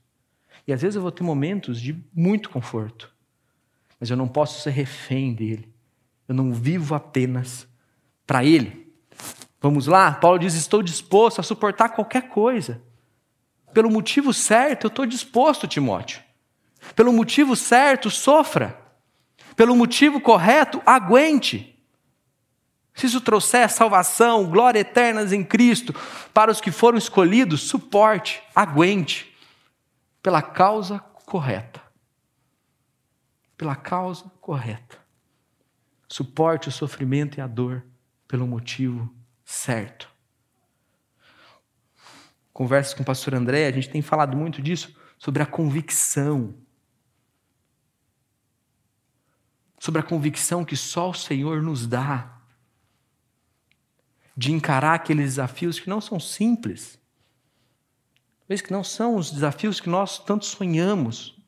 E 0.66 0.72
às 0.72 0.81
vezes 0.81 0.96
eu 0.96 1.02
vou 1.02 1.12
ter 1.12 1.22
momentos 1.22 1.81
de 1.81 2.02
muito 2.14 2.50
conforto, 2.50 3.12
mas 4.00 4.11
eu 4.11 4.16
não 4.16 4.26
posso 4.26 4.61
ser 4.62 4.70
refém 4.70 5.35
dele. 5.35 5.72
Eu 6.26 6.35
não 6.35 6.52
vivo 6.52 6.94
apenas 6.94 7.68
para 8.26 8.44
Ele. 8.44 8.90
Vamos 9.61 9.87
lá? 9.87 10.12
Paulo 10.12 10.38
diz: 10.38 10.54
Estou 10.54 10.83
disposto 10.83 11.40
a 11.40 11.44
suportar 11.44 11.90
qualquer 11.90 12.28
coisa. 12.28 12.83
Pelo 13.74 13.90
motivo 13.90 14.33
certo, 14.33 14.85
eu 14.85 14.88
estou 14.88 15.04
disposto, 15.04 15.68
Timóteo. 15.68 16.22
Pelo 16.96 17.12
motivo 17.12 17.54
certo, 17.54 18.11
sofra. 18.11 18.88
Pelo 19.59 19.75
motivo 19.75 20.21
correto, 20.21 20.81
aguente. 20.87 21.77
Se 22.94 23.07
isso 23.07 23.21
trouxer 23.21 23.68
salvação, 23.68 24.49
glória 24.49 24.79
eternas 24.79 25.33
em 25.33 25.42
Cristo 25.42 25.92
para 26.33 26.53
os 26.53 26.61
que 26.61 26.71
foram 26.71 26.97
escolhidos, 26.97 27.62
suporte, 27.62 28.40
aguente. 28.55 29.37
Pela 30.23 30.40
causa 30.40 31.01
correta. 31.01 31.83
Pela 33.57 33.75
causa 33.75 34.31
correta. 34.40 34.97
Suporte 36.09 36.68
o 36.68 36.73
sofrimento 36.73 37.38
e 37.38 37.40
a 37.40 37.49
dor 37.49 37.85
pelo 38.29 38.47
motivo 38.47 39.12
certo. 39.44 40.09
Conversas 42.53 42.94
com 42.94 43.03
o 43.03 43.07
pastor 43.07 43.35
André, 43.35 43.66
a 43.66 43.73
gente 43.73 43.90
tem 43.90 44.03
falado 44.03 44.37
muito 44.37 44.62
disso, 44.62 44.97
sobre 45.18 45.42
a 45.42 45.47
convicção. 45.47 46.55
Sobre 49.79 50.01
a 50.01 50.05
convicção 50.05 50.64
que 50.64 50.77
só 50.77 51.11
o 51.11 51.14
Senhor 51.14 51.62
nos 51.62 51.87
dá. 51.87 52.37
De 54.37 54.53
encarar 54.53 54.95
aqueles 54.95 55.25
desafios 55.27 55.79
que 55.79 55.88
não 55.88 56.01
são 56.01 56.19
simples. 56.19 56.99
Talvez 58.41 58.61
que 58.61 58.73
não 58.73 58.83
são 58.83 59.17
os 59.17 59.31
desafios 59.31 59.81
que 59.81 59.88
nós 59.88 60.19
tanto 60.19 60.47
sonhamos. 60.47 61.38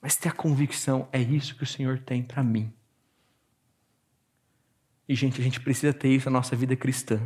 Mas 0.00 0.16
ter 0.16 0.28
a 0.28 0.32
convicção, 0.32 1.08
é 1.12 1.20
isso 1.20 1.54
que 1.56 1.64
o 1.64 1.66
Senhor 1.66 1.98
tem 1.98 2.22
para 2.22 2.42
mim. 2.42 2.72
E, 5.08 5.14
gente, 5.14 5.40
a 5.40 5.44
gente 5.44 5.60
precisa 5.60 5.92
ter 5.92 6.08
isso 6.08 6.30
na 6.30 6.38
nossa 6.38 6.54
vida 6.54 6.76
cristã. 6.76 7.20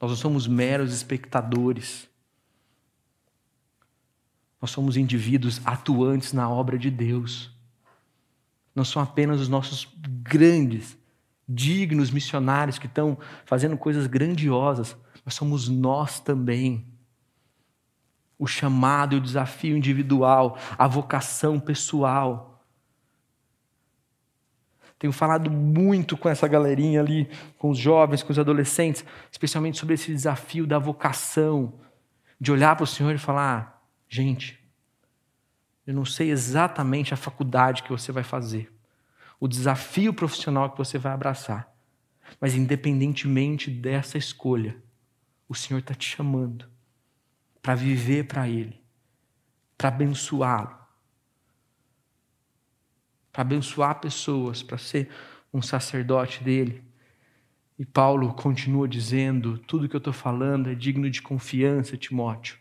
Nós 0.00 0.10
não 0.10 0.16
somos 0.16 0.46
meros 0.46 0.94
espectadores. 0.94 2.08
Nós 4.64 4.70
somos 4.70 4.96
indivíduos 4.96 5.60
atuantes 5.62 6.32
na 6.32 6.48
obra 6.48 6.78
de 6.78 6.90
Deus. 6.90 7.50
Não 8.74 8.82
são 8.82 9.02
apenas 9.02 9.38
os 9.38 9.46
nossos 9.46 9.86
grandes, 10.22 10.96
dignos 11.46 12.10
missionários 12.10 12.78
que 12.78 12.86
estão 12.86 13.18
fazendo 13.44 13.76
coisas 13.76 14.06
grandiosas, 14.06 14.96
mas 15.22 15.34
somos 15.34 15.68
nós 15.68 16.18
também. 16.18 16.86
O 18.38 18.46
chamado 18.46 19.14
e 19.14 19.18
o 19.18 19.20
desafio 19.20 19.76
individual, 19.76 20.56
a 20.78 20.88
vocação 20.88 21.60
pessoal 21.60 22.64
tenho 24.98 25.12
falado 25.12 25.50
muito 25.50 26.16
com 26.16 26.30
essa 26.30 26.48
galerinha 26.48 27.00
ali, 27.00 27.28
com 27.58 27.68
os 27.68 27.76
jovens, 27.76 28.22
com 28.22 28.32
os 28.32 28.38
adolescentes, 28.38 29.04
especialmente 29.30 29.78
sobre 29.78 29.96
esse 29.96 30.10
desafio 30.10 30.66
da 30.66 30.78
vocação, 30.78 31.74
de 32.40 32.50
olhar 32.50 32.74
para 32.74 32.84
o 32.84 32.86
Senhor 32.86 33.14
e 33.14 33.18
falar: 33.18 33.73
gente, 34.08 34.62
eu 35.86 35.94
não 35.94 36.04
sei 36.04 36.30
exatamente 36.30 37.12
a 37.12 37.16
faculdade 37.16 37.82
que 37.82 37.90
você 37.90 38.12
vai 38.12 38.22
fazer, 38.22 38.72
o 39.38 39.48
desafio 39.48 40.14
profissional 40.14 40.70
que 40.70 40.78
você 40.78 40.98
vai 40.98 41.12
abraçar, 41.12 41.72
mas 42.40 42.54
independentemente 42.54 43.70
dessa 43.70 44.16
escolha, 44.16 44.82
o 45.48 45.54
Senhor 45.54 45.80
está 45.80 45.94
te 45.94 46.08
chamando 46.08 46.70
para 47.60 47.74
viver 47.74 48.26
para 48.26 48.48
Ele, 48.48 48.82
para 49.76 49.88
abençoá-lo 49.88 50.84
para 53.34 53.42
abençoar 53.42 54.00
pessoas, 54.00 54.62
para 54.62 54.78
ser 54.78 55.10
um 55.52 55.60
sacerdote 55.60 56.44
dele. 56.44 56.84
E 57.76 57.84
Paulo 57.84 58.32
continua 58.32 58.86
dizendo: 58.86 59.58
tudo 59.58 59.88
que 59.88 59.96
eu 59.96 59.98
estou 59.98 60.12
falando 60.12 60.70
é 60.70 60.74
digno 60.74 61.10
de 61.10 61.20
confiança, 61.20 61.96
Timóteo. 61.96 62.56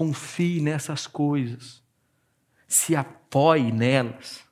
Confie 0.00 0.62
nessas 0.62 1.06
coisas, 1.06 1.82
se 2.66 2.96
apoie 2.96 3.70
nelas, 3.70 4.42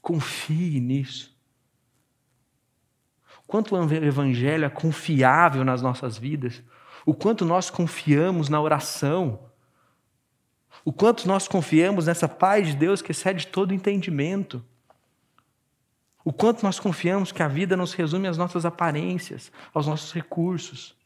confie 0.00 0.80
nisso. 0.80 1.38
Quanto 3.46 3.76
o 3.76 3.94
Evangelho 3.94 4.64
é 4.64 4.70
confiável 4.70 5.66
nas 5.66 5.82
nossas 5.82 6.16
vidas, 6.16 6.62
o 7.04 7.12
quanto 7.12 7.44
nós 7.44 7.68
confiamos 7.68 8.48
na 8.48 8.58
oração, 8.58 9.38
o 10.82 10.94
quanto 10.94 11.28
nós 11.28 11.46
confiamos 11.46 12.06
nessa 12.06 12.26
paz 12.26 12.68
de 12.68 12.74
Deus 12.74 13.02
que 13.02 13.10
excede 13.10 13.48
todo 13.48 13.74
entendimento. 13.74 14.64
O 16.24 16.32
quanto 16.32 16.62
nós 16.62 16.80
confiamos 16.80 17.32
que 17.32 17.42
a 17.42 17.48
vida 17.48 17.76
não 17.76 17.84
se 17.84 17.98
resume 17.98 18.26
às 18.26 18.38
nossas 18.38 18.64
aparências, 18.64 19.52
aos 19.74 19.86
nossos 19.86 20.10
recursos. 20.10 20.97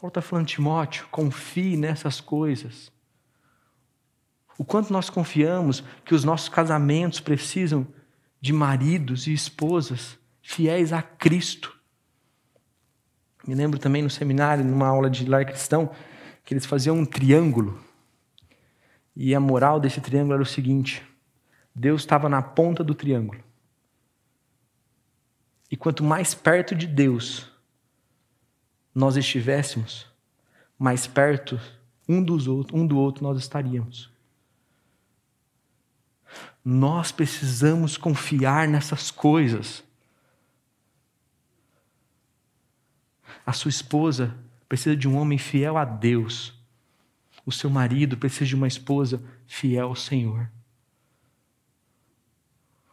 Paulo 0.00 0.10
está 0.10 0.22
falando, 0.22 0.46
Timóteo, 0.46 1.08
confie 1.10 1.76
nessas 1.76 2.20
coisas. 2.20 2.92
O 4.56 4.64
quanto 4.64 4.92
nós 4.92 5.10
confiamos 5.10 5.82
que 6.04 6.14
os 6.14 6.22
nossos 6.22 6.48
casamentos 6.48 7.18
precisam 7.18 7.84
de 8.40 8.52
maridos 8.52 9.26
e 9.26 9.32
esposas 9.32 10.16
fiéis 10.40 10.92
a 10.92 11.02
Cristo. 11.02 11.76
Me 13.44 13.56
lembro 13.56 13.76
também 13.76 14.00
no 14.00 14.08
seminário, 14.08 14.64
numa 14.64 14.86
aula 14.86 15.10
de 15.10 15.28
lar 15.28 15.44
cristão, 15.44 15.90
que 16.44 16.54
eles 16.54 16.64
faziam 16.64 16.96
um 16.96 17.04
triângulo. 17.04 17.80
E 19.16 19.34
a 19.34 19.40
moral 19.40 19.80
desse 19.80 20.00
triângulo 20.00 20.34
era 20.34 20.42
o 20.42 20.46
seguinte: 20.46 21.04
Deus 21.74 22.02
estava 22.02 22.28
na 22.28 22.40
ponta 22.40 22.84
do 22.84 22.94
triângulo. 22.94 23.42
E 25.68 25.76
quanto 25.76 26.04
mais 26.04 26.34
perto 26.34 26.72
de 26.76 26.86
Deus 26.86 27.50
nós 28.98 29.16
estivéssemos, 29.16 30.08
mais 30.76 31.06
perto 31.06 31.60
um, 32.08 32.20
dos 32.20 32.48
outros, 32.48 32.80
um 32.80 32.84
do 32.84 32.98
outro 32.98 33.22
nós 33.22 33.38
estaríamos. 33.38 34.10
Nós 36.64 37.12
precisamos 37.12 37.96
confiar 37.96 38.66
nessas 38.66 39.12
coisas. 39.12 39.84
A 43.46 43.52
sua 43.52 43.68
esposa 43.68 44.36
precisa 44.68 44.96
de 44.96 45.06
um 45.06 45.16
homem 45.16 45.38
fiel 45.38 45.78
a 45.78 45.84
Deus. 45.84 46.52
O 47.46 47.52
seu 47.52 47.70
marido 47.70 48.16
precisa 48.16 48.46
de 48.46 48.56
uma 48.56 48.66
esposa 48.66 49.22
fiel 49.46 49.86
ao 49.86 49.94
Senhor. 49.94 50.50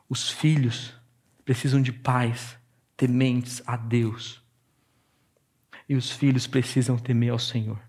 Os 0.07 0.29
filhos 0.29 0.93
precisam 1.43 1.81
de 1.81 1.91
pais 1.91 2.55
tementes 2.95 3.63
a 3.65 3.75
Deus. 3.75 4.44
E 5.87 5.95
os 5.95 6.11
filhos 6.11 6.47
precisam 6.47 6.97
temer 6.97 7.31
ao 7.31 7.39
Senhor. 7.39 7.79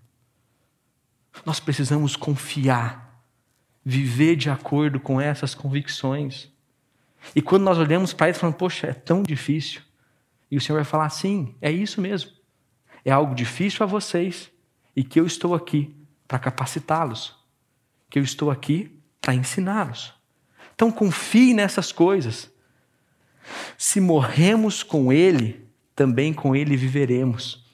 Nós 1.45 1.59
precisamos 1.59 2.15
confiar, 2.15 3.23
viver 3.83 4.35
de 4.35 4.49
acordo 4.49 4.99
com 4.99 5.19
essas 5.19 5.55
convicções. 5.55 6.51
E 7.35 7.41
quando 7.41 7.63
nós 7.63 7.77
olhamos 7.77 8.13
para 8.13 8.29
isso, 8.29 8.39
falamos, 8.39 8.59
poxa, 8.59 8.87
é 8.87 8.93
tão 8.93 9.23
difícil. 9.23 9.81
E 10.49 10.57
o 10.57 10.61
Senhor 10.61 10.77
vai 10.77 10.85
falar, 10.85 11.09
sim, 11.09 11.55
é 11.61 11.71
isso 11.71 12.01
mesmo. 12.01 12.31
É 13.03 13.11
algo 13.11 13.33
difícil 13.35 13.83
a 13.83 13.87
vocês 13.87 14.51
e 14.95 15.03
que 15.03 15.19
eu 15.19 15.25
estou 15.25 15.53
aqui 15.53 15.95
para 16.27 16.39
capacitá-los, 16.39 17.35
que 18.09 18.19
eu 18.19 18.23
estou 18.23 18.51
aqui 18.51 18.99
para 19.21 19.35
ensiná-los. 19.35 20.13
Então 20.73 20.91
confie 20.91 21.53
nessas 21.53 21.91
coisas. 21.91 22.51
Se 23.77 23.99
morremos 23.99 24.83
com 24.83 25.11
Ele, 25.11 25.67
também 25.95 26.33
com 26.33 26.55
Ele 26.55 26.75
viveremos. 26.75 27.66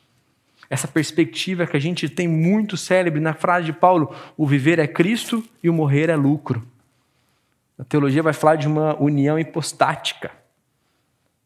Essa 0.70 0.88
perspectiva 0.88 1.68
que 1.68 1.78
a 1.78 1.80
gente 1.80 2.08
tem 2.10 2.28
muito 2.28 2.78
célebre 2.78 3.20
na 3.20 3.34
frase 3.34 3.66
de 3.66 3.74
Paulo: 3.74 4.16
o 4.38 4.48
viver 4.48 4.80
é 4.80 4.88
Cristo 4.88 5.44
e 5.62 5.70
o 5.70 5.74
morrer 5.74 6.10
é 6.10 6.16
lucro. 6.16 6.66
A 7.78 7.84
teologia 7.84 8.24
vai 8.24 8.34
falar 8.34 8.56
de 8.56 8.68
uma 8.68 8.96
união 9.02 9.38
hipostática. 9.38 10.32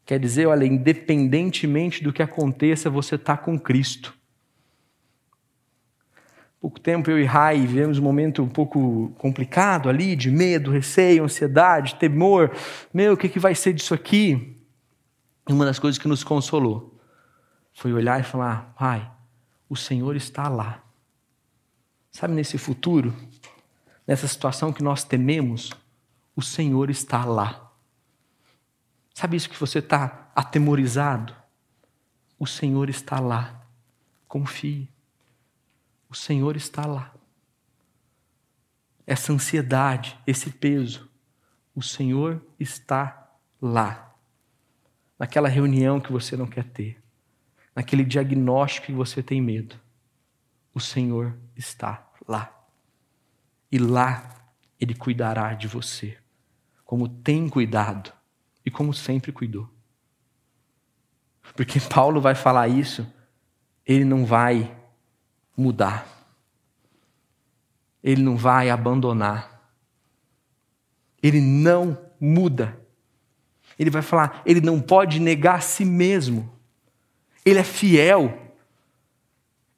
Quer 0.06 0.20
dizer, 0.20 0.46
olha, 0.46 0.66
independentemente 0.66 2.04
do 2.04 2.14
que 2.14 2.22
aconteça, 2.22 2.90
você 2.90 3.16
está 3.16 3.36
com 3.36 3.60
Cristo 3.60 4.18
pouco 6.68 6.82
tempo 6.82 7.10
eu 7.10 7.18
e 7.18 7.24
Rai 7.24 7.62
vivemos 7.62 7.98
um 7.98 8.04
momento 8.04 8.44
um 8.44 8.48
pouco 8.50 9.14
complicado 9.18 9.88
ali, 9.88 10.18
de 10.18 10.30
medo, 10.30 10.70
receio, 10.70 11.24
ansiedade, 11.24 11.96
temor. 11.96 12.52
Meu, 12.94 13.14
o 13.14 13.18
que, 13.18 13.30
que 13.30 13.40
vai 13.40 13.56
ser 13.56 13.72
disso 13.72 13.94
aqui? 13.94 14.58
Uma 15.48 15.64
das 15.64 15.80
coisas 15.80 15.98
que 15.98 16.10
nos 16.10 16.26
consolou 16.26 16.97
foi 17.78 17.94
olhar 17.94 18.20
e 18.20 18.24
falar: 18.24 18.74
Pai, 18.74 19.10
o 19.70 19.76
Senhor 19.76 20.16
está 20.16 20.50
lá. 20.50 20.84
Sabe, 22.12 22.34
nesse 22.34 22.58
futuro, 22.58 23.16
nessa 24.08 24.28
situação 24.28 24.74
que 24.74 24.82
nós 24.82 25.04
tememos, 25.04 25.70
o 26.36 26.42
Senhor 26.42 26.90
está 26.90 27.24
lá. 27.24 27.72
Sabe 29.14 29.38
isso 29.38 29.48
que 29.48 29.60
você 29.60 29.78
está 29.78 30.32
atemorizado? 30.36 31.36
O 32.40 32.48
Senhor 32.48 32.90
está 32.90 33.20
lá. 33.20 33.62
Confie. 34.28 34.90
O 36.10 36.16
Senhor 36.16 36.56
está 36.56 36.84
lá. 36.84 37.14
Essa 39.06 39.32
ansiedade, 39.32 40.20
esse 40.26 40.50
peso, 40.50 41.08
o 41.76 41.84
Senhor 41.84 42.44
está 42.60 43.30
lá. 43.62 44.16
Naquela 45.20 45.48
reunião 45.48 46.00
que 46.00 46.12
você 46.12 46.36
não 46.36 46.48
quer 46.48 46.64
ter, 46.64 47.07
naquele 47.78 48.04
diagnóstico 48.04 48.88
que 48.88 48.92
você 48.92 49.22
tem 49.22 49.40
medo, 49.40 49.80
o 50.74 50.80
Senhor 50.80 51.38
está 51.56 52.10
lá. 52.28 52.52
E 53.72 53.78
lá 53.78 54.34
Ele 54.80 54.96
cuidará 54.96 55.54
de 55.54 55.68
você, 55.68 56.18
como 56.84 57.08
tem 57.08 57.48
cuidado 57.48 58.12
e 58.66 58.72
como 58.72 58.96
sempre 58.96 59.32
cuidou. 59.32 59.70
Porque 61.56 61.80
Paulo 61.80 62.20
vai 62.20 62.34
falar 62.34 62.68
isso, 62.68 63.06
ele 63.86 64.04
não 64.04 64.26
vai 64.26 64.76
mudar. 65.56 66.08
Ele 68.04 68.24
não 68.24 68.38
vai 68.38 68.72
abandonar. 68.72 69.72
Ele 71.22 71.40
não 71.40 71.96
muda. 72.20 72.82
Ele 73.78 73.92
vai 73.92 74.02
falar, 74.02 74.42
ele 74.48 74.62
não 74.62 74.82
pode 74.82 75.20
negar 75.20 75.58
a 75.58 75.62
si 75.62 75.86
mesmo. 75.86 76.57
Ele 77.48 77.60
é 77.60 77.64
fiel. 77.64 78.38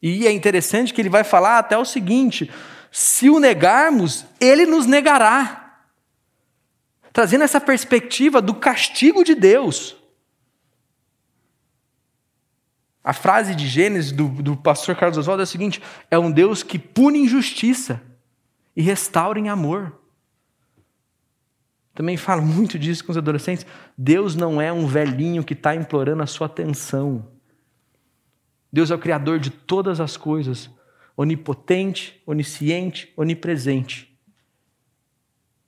E 0.02 0.26
é 0.26 0.32
interessante 0.32 0.92
que 0.92 1.00
ele 1.00 1.10
vai 1.10 1.24
falar 1.24 1.60
até 1.60 1.78
o 1.78 1.86
seguinte: 1.86 2.52
se 2.92 3.30
o 3.30 3.40
negarmos, 3.40 4.26
ele 4.42 4.66
nos 4.66 4.88
negará. 4.88 5.84
Trazendo 7.14 7.44
essa 7.44 7.62
perspectiva 7.62 8.42
do 8.42 8.56
castigo 8.56 9.24
de 9.24 9.36
Deus. 9.36 9.96
A 13.04 13.14
frase 13.14 13.54
de 13.54 13.68
Gênesis 13.68 14.12
do, 14.12 14.28
do 14.28 14.58
pastor 14.58 14.96
Carlos 14.96 15.20
Oswaldo 15.20 15.44
é 15.44 15.44
a 15.44 15.48
seguinte: 15.48 15.80
é 16.10 16.18
um 16.18 16.32
Deus 16.32 16.64
que 16.64 16.80
pune 16.80 17.20
injustiça 17.20 18.02
e 18.76 18.82
restaura 18.82 19.38
em 19.38 19.48
amor. 19.48 19.96
Também 21.94 22.18
falo 22.18 22.42
muito 22.42 22.80
disso 22.80 23.06
com 23.06 23.12
os 23.12 23.18
adolescentes. 23.18 23.64
Deus 23.96 24.36
não 24.36 24.60
é 24.60 24.74
um 24.74 24.88
velhinho 24.88 25.44
que 25.44 25.54
está 25.54 25.76
implorando 25.76 26.24
a 26.24 26.28
sua 26.28 26.48
atenção. 26.48 27.39
Deus 28.72 28.92
é 28.92 28.96
o 28.96 29.00
Criador 29.00 29.40
de 29.40 29.50
todas 29.50 30.00
as 30.00 30.16
coisas, 30.16 30.70
onipotente, 31.18 32.22
onisciente, 32.26 33.12
onipresente, 33.18 34.18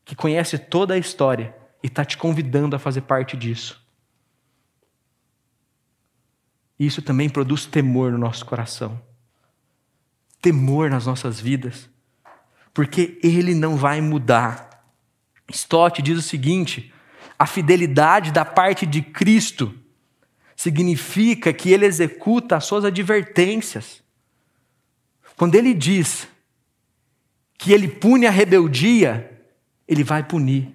que 0.05 0.15
conhece 0.15 0.57
toda 0.57 0.93
a 0.93 0.97
história 0.97 1.55
e 1.83 1.87
está 1.87 2.05
te 2.05 2.17
convidando 2.17 2.75
a 2.75 2.79
fazer 2.79 3.01
parte 3.01 3.35
disso. 3.35 3.81
isso 6.85 7.01
também 7.01 7.29
produz 7.29 7.65
temor 7.65 8.11
no 8.11 8.17
nosso 8.17 8.45
coração. 8.45 8.99
Temor 10.41 10.89
nas 10.89 11.05
nossas 11.05 11.39
vidas. 11.39 11.87
Porque 12.73 13.19
ele 13.21 13.53
não 13.53 13.77
vai 13.77 14.01
mudar. 14.01 14.83
Stott 15.49 16.01
diz 16.01 16.17
o 16.17 16.21
seguinte: 16.23 16.91
a 17.37 17.45
fidelidade 17.45 18.31
da 18.31 18.43
parte 18.43 18.85
de 18.85 19.01
Cristo 19.01 19.77
significa 20.61 21.51
que 21.51 21.71
ele 21.71 21.87
executa 21.87 22.55
as 22.55 22.65
suas 22.65 22.85
advertências. 22.85 24.03
Quando 25.35 25.55
ele 25.55 25.73
diz 25.73 26.27
que 27.57 27.73
ele 27.73 27.87
pune 27.87 28.27
a 28.27 28.29
rebeldia, 28.29 29.41
ele 29.87 30.03
vai 30.03 30.21
punir. 30.21 30.71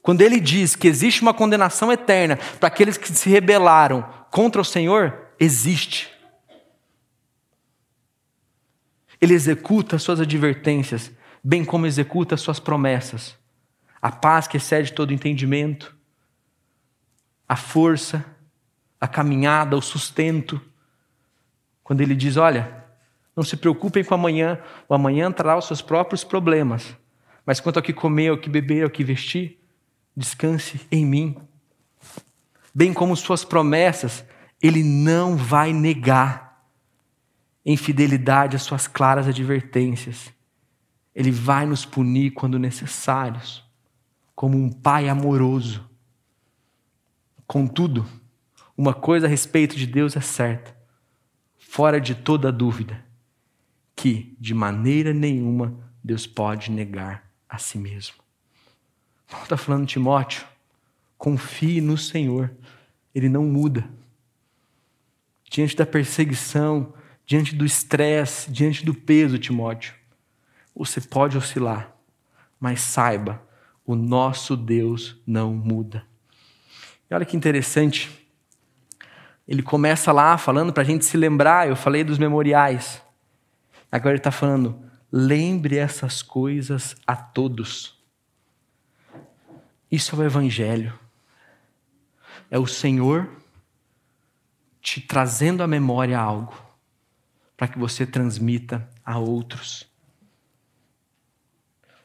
Quando 0.00 0.22
ele 0.22 0.40
diz 0.40 0.74
que 0.74 0.88
existe 0.88 1.20
uma 1.20 1.34
condenação 1.34 1.92
eterna 1.92 2.38
para 2.58 2.68
aqueles 2.68 2.96
que 2.96 3.12
se 3.12 3.28
rebelaram 3.28 4.02
contra 4.30 4.62
o 4.62 4.64
Senhor, 4.64 5.34
existe. 5.38 6.10
Ele 9.20 9.34
executa 9.34 9.96
as 9.96 10.02
suas 10.02 10.20
advertências, 10.20 11.12
bem 11.42 11.62
como 11.66 11.84
executa 11.84 12.34
as 12.34 12.40
suas 12.40 12.58
promessas. 12.58 13.36
A 14.00 14.10
paz 14.10 14.48
que 14.48 14.56
excede 14.56 14.94
todo 14.94 15.12
entendimento, 15.12 15.94
a 17.48 17.56
força, 17.56 18.24
a 19.00 19.06
caminhada, 19.06 19.76
o 19.76 19.82
sustento. 19.82 20.60
Quando 21.82 22.00
ele 22.00 22.14
diz: 22.14 22.36
Olha, 22.36 22.84
não 23.36 23.42
se 23.42 23.56
preocupem 23.56 24.04
com 24.04 24.14
amanhã, 24.14 24.60
o 24.88 24.94
amanhã 24.94 25.30
trará 25.30 25.58
os 25.58 25.66
seus 25.66 25.82
próprios 25.82 26.24
problemas. 26.24 26.96
Mas 27.44 27.60
quanto 27.60 27.76
ao 27.76 27.82
que 27.82 27.92
comer, 27.92 28.28
ao 28.28 28.38
que 28.38 28.48
beber, 28.48 28.84
ao 28.84 28.90
que 28.90 29.04
vestir, 29.04 29.60
descanse 30.16 30.80
em 30.90 31.04
mim. 31.04 31.36
Bem 32.74 32.92
como 32.92 33.16
suas 33.16 33.44
promessas, 33.44 34.24
ele 34.62 34.82
não 34.82 35.36
vai 35.36 35.72
negar 35.72 36.44
em 37.64 37.76
fidelidade 37.76 38.56
às 38.56 38.62
suas 38.62 38.86
claras 38.86 39.26
advertências. 39.26 40.32
Ele 41.14 41.30
vai 41.30 41.66
nos 41.66 41.84
punir 41.84 42.32
quando 42.32 42.58
necessários. 42.58 43.62
como 44.34 44.58
um 44.58 44.68
pai 44.68 45.08
amoroso. 45.08 45.88
Contudo, 47.46 48.06
uma 48.76 48.94
coisa 48.94 49.26
a 49.26 49.28
respeito 49.28 49.76
de 49.76 49.86
Deus 49.86 50.16
é 50.16 50.20
certa, 50.20 50.76
fora 51.56 52.00
de 52.00 52.14
toda 52.14 52.50
dúvida, 52.50 53.04
que 53.94 54.36
de 54.40 54.54
maneira 54.54 55.12
nenhuma 55.12 55.78
Deus 56.02 56.26
pode 56.26 56.70
negar 56.70 57.30
a 57.48 57.58
si 57.58 57.78
mesmo. 57.78 58.16
Paulo 59.28 59.44
está 59.44 59.56
falando, 59.56 59.86
Timóteo, 59.86 60.44
confie 61.16 61.80
no 61.80 61.96
Senhor, 61.96 62.50
Ele 63.14 63.28
não 63.28 63.44
muda. 63.44 63.88
Diante 65.50 65.76
da 65.76 65.86
perseguição, 65.86 66.92
diante 67.24 67.54
do 67.54 67.64
estresse, 67.64 68.50
diante 68.50 68.84
do 68.84 68.92
peso, 68.92 69.38
Timóteo, 69.38 69.94
você 70.74 71.00
pode 71.00 71.38
oscilar, 71.38 71.94
mas 72.58 72.80
saiba, 72.80 73.40
o 73.86 73.94
nosso 73.94 74.56
Deus 74.56 75.20
não 75.26 75.54
muda. 75.54 76.04
E 77.10 77.14
olha 77.14 77.24
que 77.24 77.36
interessante, 77.36 78.28
ele 79.46 79.62
começa 79.62 80.10
lá 80.12 80.38
falando 80.38 80.72
para 80.72 80.82
a 80.82 80.86
gente 80.86 81.04
se 81.04 81.16
lembrar, 81.16 81.68
eu 81.68 81.76
falei 81.76 82.02
dos 82.02 82.18
memoriais. 82.18 83.02
Agora 83.92 84.10
ele 84.10 84.18
está 84.18 84.30
falando, 84.30 84.82
lembre 85.12 85.76
essas 85.76 86.22
coisas 86.22 86.96
a 87.06 87.14
todos. 87.14 88.02
Isso 89.90 90.16
é 90.16 90.18
o 90.18 90.24
Evangelho. 90.24 90.98
É 92.50 92.58
o 92.58 92.66
Senhor 92.66 93.28
te 94.80 95.00
trazendo 95.00 95.62
à 95.62 95.66
memória 95.66 96.18
algo 96.18 96.54
para 97.56 97.68
que 97.68 97.78
você 97.78 98.04
transmita 98.04 98.88
a 99.04 99.18
outros. 99.18 99.88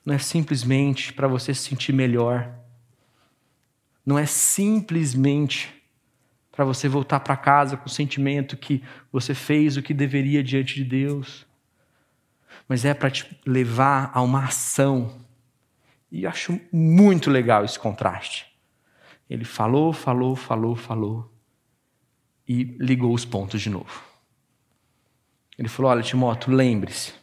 Não 0.06 0.14
é 0.14 0.18
simplesmente 0.18 1.12
para 1.12 1.28
você 1.28 1.54
se 1.54 1.70
sentir 1.70 1.94
melhor. 1.94 2.54
Não 4.10 4.18
é 4.18 4.26
simplesmente 4.26 5.72
para 6.52 6.66
você 6.66 6.90
voltar 6.90 7.20
para 7.20 7.38
casa 7.38 7.78
com 7.78 7.86
o 7.86 7.92
sentimento 7.92 8.58
que 8.58 8.84
você 9.12 9.36
fez 9.36 9.78
o 9.78 9.84
que 9.84 9.94
deveria 9.94 10.44
diante 10.44 10.74
de 10.74 10.84
Deus. 10.84 11.46
Mas 12.68 12.86
é 12.86 12.96
para 12.96 13.12
te 13.12 13.40
levar 13.46 14.10
a 14.12 14.20
uma 14.24 14.46
ação. 14.46 15.16
E 16.12 16.24
eu 16.24 16.30
acho 16.32 16.60
muito 16.74 17.30
legal 17.30 17.64
esse 17.64 17.78
contraste. 17.78 18.48
Ele 19.30 19.46
falou, 19.46 19.94
falou, 19.94 20.36
falou, 20.36 20.76
falou 20.76 21.32
e 22.48 22.64
ligou 22.80 23.14
os 23.14 23.26
pontos 23.26 23.62
de 23.62 23.70
novo. 23.70 24.04
Ele 25.56 25.70
falou: 25.70 25.92
Olha, 25.92 26.02
Timóteo, 26.02 26.52
lembre-se. 26.52 27.14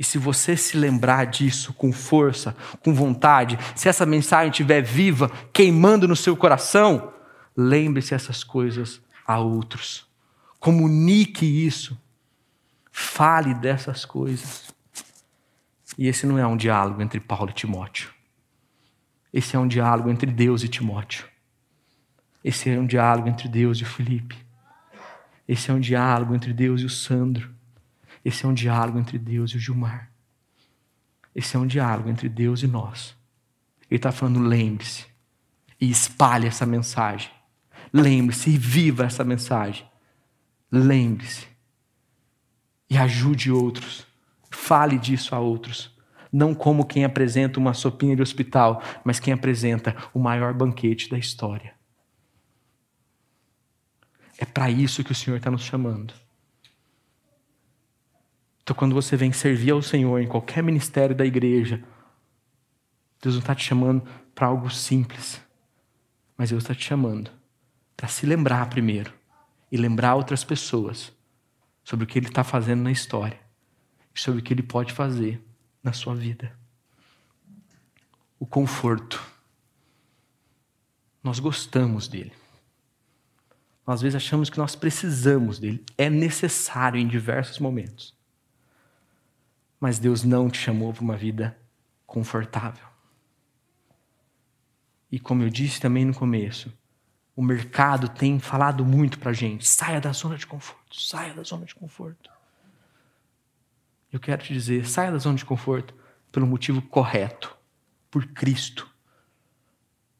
E 0.00 0.02
se 0.02 0.16
você 0.16 0.56
se 0.56 0.78
lembrar 0.78 1.26
disso 1.26 1.74
com 1.74 1.92
força, 1.92 2.56
com 2.82 2.94
vontade, 2.94 3.58
se 3.76 3.86
essa 3.86 4.06
mensagem 4.06 4.50
estiver 4.50 4.80
viva, 4.80 5.30
queimando 5.52 6.08
no 6.08 6.16
seu 6.16 6.34
coração, 6.34 7.12
lembre-se 7.54 8.14
essas 8.14 8.42
coisas 8.42 8.98
a 9.26 9.38
outros. 9.38 10.08
Comunique 10.58 11.44
isso. 11.44 12.00
Fale 12.90 13.52
dessas 13.52 14.06
coisas. 14.06 14.72
E 15.98 16.08
esse 16.08 16.26
não 16.26 16.38
é 16.38 16.46
um 16.46 16.56
diálogo 16.56 17.02
entre 17.02 17.20
Paulo 17.20 17.50
e 17.50 17.52
Timóteo. 17.52 18.08
Esse 19.30 19.54
é 19.54 19.58
um 19.58 19.68
diálogo 19.68 20.08
entre 20.08 20.32
Deus 20.32 20.62
e 20.62 20.68
Timóteo. 20.68 21.26
Esse 22.42 22.70
é 22.70 22.78
um 22.78 22.86
diálogo 22.86 23.28
entre 23.28 23.50
Deus 23.50 23.78
e 23.78 23.84
Felipe. 23.84 24.38
Esse 25.46 25.70
é 25.70 25.74
um 25.74 25.80
diálogo 25.80 26.34
entre 26.34 26.54
Deus 26.54 26.80
e 26.80 26.86
o 26.86 26.90
Sandro. 26.90 27.59
Esse 28.24 28.44
é 28.44 28.48
um 28.48 28.54
diálogo 28.54 28.98
entre 28.98 29.18
Deus 29.18 29.50
e 29.52 29.56
o 29.56 29.60
Gilmar. 29.60 30.10
Esse 31.34 31.56
é 31.56 31.58
um 31.58 31.66
diálogo 31.66 32.08
entre 32.08 32.28
Deus 32.28 32.62
e 32.62 32.66
nós. 32.66 33.16
Ele 33.88 33.96
está 33.96 34.12
falando, 34.12 34.40
lembre-se 34.40 35.06
e 35.80 35.90
espalhe 35.90 36.46
essa 36.46 36.66
mensagem. 36.66 37.30
Lembre-se 37.92 38.50
e 38.50 38.58
viva 38.58 39.04
essa 39.04 39.24
mensagem. 39.24 39.88
Lembre-se 40.70 41.48
e 42.88 42.96
ajude 42.98 43.50
outros. 43.50 44.06
Fale 44.50 44.98
disso 44.98 45.34
a 45.34 45.38
outros. 45.38 45.96
Não 46.32 46.54
como 46.54 46.84
quem 46.84 47.04
apresenta 47.04 47.58
uma 47.58 47.74
sopinha 47.74 48.14
de 48.14 48.22
hospital, 48.22 48.82
mas 49.04 49.18
quem 49.18 49.32
apresenta 49.32 49.96
o 50.12 50.18
maior 50.18 50.52
banquete 50.52 51.08
da 51.08 51.18
história. 51.18 51.74
É 54.38 54.44
para 54.44 54.70
isso 54.70 55.04
que 55.04 55.12
o 55.12 55.14
Senhor 55.14 55.36
está 55.36 55.50
nos 55.50 55.62
chamando. 55.62 56.14
Então, 58.70 58.78
quando 58.78 58.94
você 58.94 59.16
vem 59.16 59.32
servir 59.32 59.72
ao 59.72 59.82
Senhor 59.82 60.20
em 60.20 60.28
qualquer 60.28 60.62
ministério 60.62 61.12
da 61.12 61.26
igreja, 61.26 61.82
Deus 63.20 63.34
não 63.34 63.40
está 63.40 63.52
te 63.52 63.64
chamando 63.64 64.08
para 64.32 64.46
algo 64.46 64.70
simples, 64.70 65.40
mas 66.36 66.50
Deus 66.50 66.62
está 66.62 66.72
te 66.72 66.84
chamando 66.84 67.32
para 67.96 68.06
se 68.06 68.24
lembrar 68.24 68.70
primeiro 68.70 69.12
e 69.72 69.76
lembrar 69.76 70.14
outras 70.14 70.44
pessoas 70.44 71.12
sobre 71.82 72.04
o 72.04 72.06
que 72.06 72.16
Ele 72.16 72.28
está 72.28 72.44
fazendo 72.44 72.80
na 72.80 72.92
história 72.92 73.40
e 74.14 74.20
sobre 74.20 74.38
o 74.38 74.42
que 74.44 74.54
Ele 74.54 74.62
pode 74.62 74.92
fazer 74.92 75.42
na 75.82 75.92
sua 75.92 76.14
vida. 76.14 76.56
O 78.38 78.46
conforto. 78.46 79.20
Nós 81.24 81.40
gostamos 81.40 82.06
dele. 82.06 82.32
Nós, 83.84 83.96
às 83.96 84.02
vezes 84.02 84.14
achamos 84.14 84.48
que 84.48 84.58
nós 84.58 84.76
precisamos 84.76 85.58
dele, 85.58 85.84
é 85.98 86.08
necessário 86.08 87.00
em 87.00 87.08
diversos 87.08 87.58
momentos. 87.58 88.19
Mas 89.80 89.98
Deus 89.98 90.22
não 90.22 90.48
te 90.48 90.58
chamou 90.58 90.92
para 90.92 91.02
uma 91.02 91.16
vida 91.16 91.58
confortável. 92.06 92.86
E 95.10 95.18
como 95.18 95.42
eu 95.42 95.48
disse 95.48 95.80
também 95.80 96.04
no 96.04 96.14
começo, 96.14 96.72
o 97.34 97.42
mercado 97.42 98.08
tem 98.08 98.38
falado 98.38 98.84
muito 98.84 99.18
para 99.18 99.30
a 99.30 99.34
gente: 99.34 99.66
saia 99.66 100.00
da 100.00 100.12
zona 100.12 100.36
de 100.36 100.46
conforto, 100.46 101.00
saia 101.00 101.34
da 101.34 101.42
zona 101.42 101.64
de 101.64 101.74
conforto. 101.74 102.30
Eu 104.12 104.20
quero 104.20 104.42
te 104.42 104.52
dizer: 104.52 104.86
saia 104.86 105.10
da 105.10 105.18
zona 105.18 105.38
de 105.38 105.44
conforto 105.44 105.94
pelo 106.30 106.46
motivo 106.46 106.82
correto, 106.82 107.56
por 108.10 108.26
Cristo, 108.26 108.88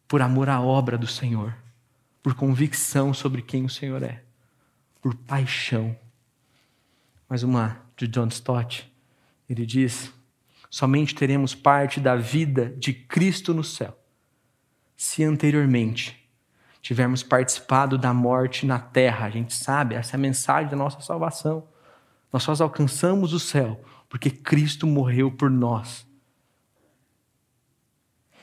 por 0.08 0.22
amor 0.22 0.48
à 0.48 0.60
obra 0.60 0.96
do 0.96 1.06
Senhor 1.06 1.54
por 2.22 2.34
convicção 2.34 3.14
sobre 3.14 3.42
quem 3.42 3.64
o 3.64 3.70
Senhor 3.70 4.02
é, 4.02 4.22
por 5.00 5.14
paixão. 5.14 5.96
Mais 7.28 7.42
uma 7.42 7.80
de 7.96 8.06
John 8.08 8.28
Stott, 8.28 8.89
ele 9.50 9.66
diz: 9.66 10.12
somente 10.70 11.12
teremos 11.12 11.56
parte 11.56 11.98
da 11.98 12.14
vida 12.14 12.72
de 12.78 12.94
Cristo 12.94 13.52
no 13.52 13.64
céu, 13.64 13.98
se 14.96 15.24
anteriormente 15.24 16.16
tivermos 16.80 17.24
participado 17.24 17.98
da 17.98 18.14
morte 18.14 18.64
na 18.64 18.78
terra. 18.78 19.26
A 19.26 19.30
gente 19.30 19.52
sabe, 19.52 19.96
essa 19.96 20.14
é 20.14 20.16
a 20.16 20.20
mensagem 20.20 20.70
da 20.70 20.76
nossa 20.76 21.00
salvação. 21.00 21.66
Nós 22.32 22.44
só 22.44 22.52
alcançamos 22.62 23.32
o 23.32 23.40
céu 23.40 23.82
porque 24.08 24.30
Cristo 24.30 24.86
morreu 24.86 25.32
por 25.32 25.50
nós. 25.50 26.06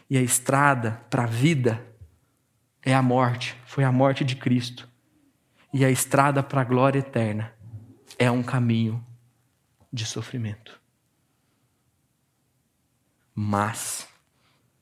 E 0.10 0.18
a 0.18 0.22
estrada 0.22 1.02
para 1.10 1.24
a 1.24 1.28
vida 1.28 1.86
é 2.82 2.94
a 2.94 3.02
morte, 3.02 3.58
foi 3.66 3.84
a 3.84 3.92
morte 3.92 4.24
de 4.26 4.36
Cristo. 4.36 4.88
E 5.74 5.84
a 5.84 5.90
estrada 5.90 6.44
para 6.44 6.62
a 6.62 6.66
glória 6.66 7.00
eterna 7.00 7.54
é 8.20 8.30
um 8.30 8.44
caminho 8.44 9.04
de 9.92 10.06
sofrimento. 10.06 10.80
Mas 13.40 14.08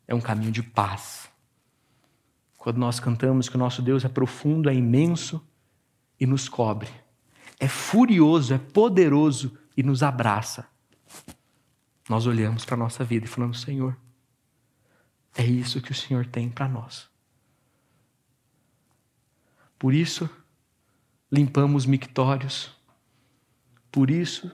é 0.08 0.15
um 0.15 0.22
caminho 0.22 0.50
de 0.50 0.63
paz. 0.63 1.30
Quando 2.56 2.78
nós 2.78 3.02
cantamos 3.02 3.50
que 3.50 3.58
o 3.58 3.60
nosso 3.60 3.82
Deus 3.82 4.06
é 4.06 4.08
profundo, 4.08 4.70
é 4.70 4.74
imenso 4.74 5.46
e 6.18 6.26
nos 6.26 6.48
cobre, 6.48 6.89
é 7.60 7.68
furioso, 7.68 8.54
é 8.54 8.58
poderoso 8.58 9.58
e 9.76 9.84
nos 9.84 10.02
abraça. 10.02 10.70
Nós 12.08 12.26
olhamos 12.26 12.63
para 12.63 12.76
a 12.76 12.78
nossa 12.78 13.04
vida 13.04 13.26
e 13.26 13.28
falamos: 13.28 13.60
Senhor, 13.60 13.98
é 15.36 15.43
isso 15.43 15.82
que 15.82 15.91
o 15.91 15.95
Senhor 15.95 16.26
tem 16.26 16.49
para 16.49 16.70
nós. 16.70 17.10
Por 19.78 19.93
isso, 19.93 20.30
limpamos 21.30 21.86
mictórios. 21.86 22.74
Por 23.91 24.10
isso, 24.10 24.49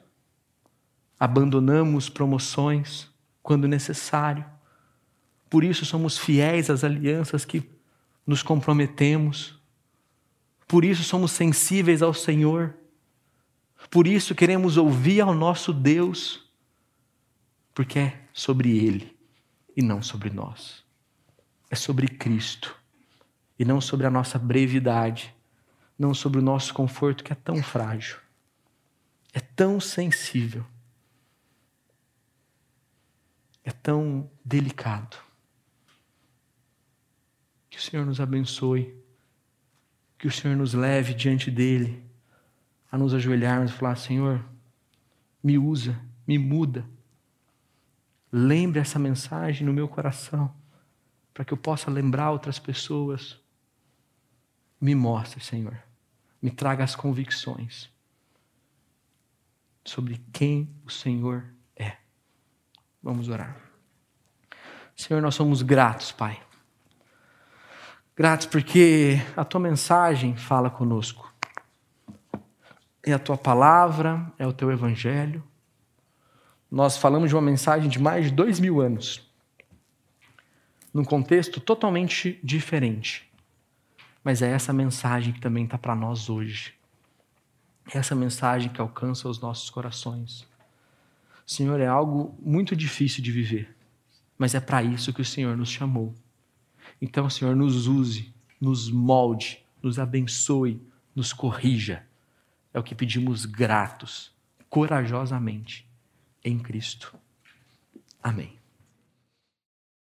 abandonamos 1.19 2.09
promoções 2.09 3.10
quando 3.41 3.67
necessário. 3.67 4.45
Por 5.49 5.63
isso, 5.63 5.85
somos 5.85 6.17
fiéis 6.17 6.69
às 6.69 6.83
alianças 6.83 7.45
que 7.45 7.69
nos 8.25 8.41
comprometemos. 8.41 9.59
Por 10.67 10.85
isso, 10.85 11.03
somos 11.03 11.31
sensíveis 11.31 12.01
ao 12.01 12.13
Senhor. 12.13 12.75
Por 13.89 14.07
isso, 14.07 14.35
queremos 14.35 14.77
ouvir 14.77 15.21
ao 15.21 15.33
nosso 15.33 15.73
Deus, 15.73 16.49
porque 17.73 17.99
é 17.99 18.21
sobre 18.33 18.77
Ele 18.77 19.17
e 19.75 19.81
não 19.81 20.01
sobre 20.01 20.29
nós. 20.29 20.83
É 21.69 21.75
sobre 21.75 22.07
Cristo 22.07 22.75
e 23.57 23.65
não 23.65 23.79
sobre 23.79 24.07
a 24.07 24.09
nossa 24.09 24.39
brevidade, 24.39 25.35
não 25.97 26.13
sobre 26.13 26.39
o 26.39 26.41
nosso 26.41 26.73
conforto 26.73 27.23
que 27.23 27.31
é 27.31 27.35
tão 27.35 27.61
frágil, 27.61 28.17
é 29.33 29.39
tão 29.39 29.79
sensível, 29.79 30.65
é 33.71 33.73
tão 33.73 34.29
delicado. 34.43 35.17
Que 37.69 37.77
o 37.77 37.81
Senhor 37.81 38.05
nos 38.05 38.19
abençoe. 38.19 38.95
Que 40.19 40.27
o 40.27 40.31
Senhor 40.31 40.55
nos 40.55 40.73
leve 40.73 41.13
diante 41.13 41.49
dele 41.49 42.05
a 42.91 42.97
nos 42.97 43.13
ajoelharmos 43.13 43.71
e 43.71 43.73
falar: 43.73 43.95
Senhor, 43.95 44.45
me 45.41 45.57
usa, 45.57 45.99
me 46.27 46.37
muda. 46.37 46.85
Lembre 48.31 48.79
essa 48.79 48.99
mensagem 48.99 49.65
no 49.65 49.73
meu 49.73 49.87
coração, 49.87 50.53
para 51.33 51.43
que 51.43 51.53
eu 51.53 51.57
possa 51.57 51.89
lembrar 51.89 52.31
outras 52.31 52.59
pessoas. 52.59 53.39
Me 54.79 54.93
mostre, 54.93 55.43
Senhor. 55.43 55.81
Me 56.41 56.51
traga 56.51 56.83
as 56.83 56.95
convicções 56.95 57.89
sobre 59.83 60.21
quem 60.31 60.69
o 60.85 60.89
Senhor 60.89 61.45
é. 61.57 61.60
Vamos 63.01 63.29
orar. 63.29 63.55
Senhor, 64.95 65.21
nós 65.21 65.33
somos 65.33 65.61
gratos, 65.61 66.11
Pai. 66.11 66.39
Gratos 68.15 68.45
porque 68.45 69.19
a 69.35 69.43
tua 69.43 69.59
mensagem 69.59 70.35
fala 70.35 70.69
conosco. 70.69 71.33
É 73.03 73.13
a 73.13 73.19
tua 73.19 73.37
palavra, 73.37 74.31
é 74.37 74.45
o 74.45 74.53
teu 74.53 74.71
evangelho. 74.71 75.43
Nós 76.69 76.97
falamos 76.97 77.29
de 77.29 77.35
uma 77.35 77.41
mensagem 77.41 77.89
de 77.89 77.99
mais 77.99 78.25
de 78.25 78.31
dois 78.31 78.59
mil 78.59 78.79
anos, 78.79 79.27
num 80.93 81.03
contexto 81.03 81.59
totalmente 81.59 82.39
diferente. 82.43 83.27
Mas 84.23 84.43
é 84.43 84.51
essa 84.51 84.71
mensagem 84.71 85.33
que 85.33 85.41
também 85.41 85.65
está 85.65 85.77
para 85.77 85.95
nós 85.95 86.29
hoje. 86.29 86.75
É 87.91 87.97
essa 87.97 88.13
mensagem 88.13 88.71
que 88.71 88.79
alcança 88.79 89.27
os 89.27 89.39
nossos 89.41 89.69
corações. 89.71 90.50
Senhor, 91.45 91.79
é 91.79 91.87
algo 91.87 92.37
muito 92.41 92.75
difícil 92.75 93.23
de 93.23 93.31
viver, 93.31 93.75
mas 94.37 94.55
é 94.55 94.59
para 94.59 94.83
isso 94.83 95.13
que 95.13 95.21
o 95.21 95.25
Senhor 95.25 95.57
nos 95.57 95.69
chamou. 95.69 96.15
Então, 97.01 97.29
Senhor, 97.29 97.55
nos 97.55 97.87
use, 97.87 98.33
nos 98.59 98.89
molde, 98.89 99.63
nos 99.81 99.99
abençoe, 99.99 100.81
nos 101.15 101.33
corrija. 101.33 102.05
É 102.73 102.79
o 102.79 102.83
que 102.83 102.95
pedimos 102.95 103.45
gratos, 103.45 104.31
corajosamente, 104.69 105.87
em 106.43 106.57
Cristo. 106.57 107.13
Amém. 108.23 108.60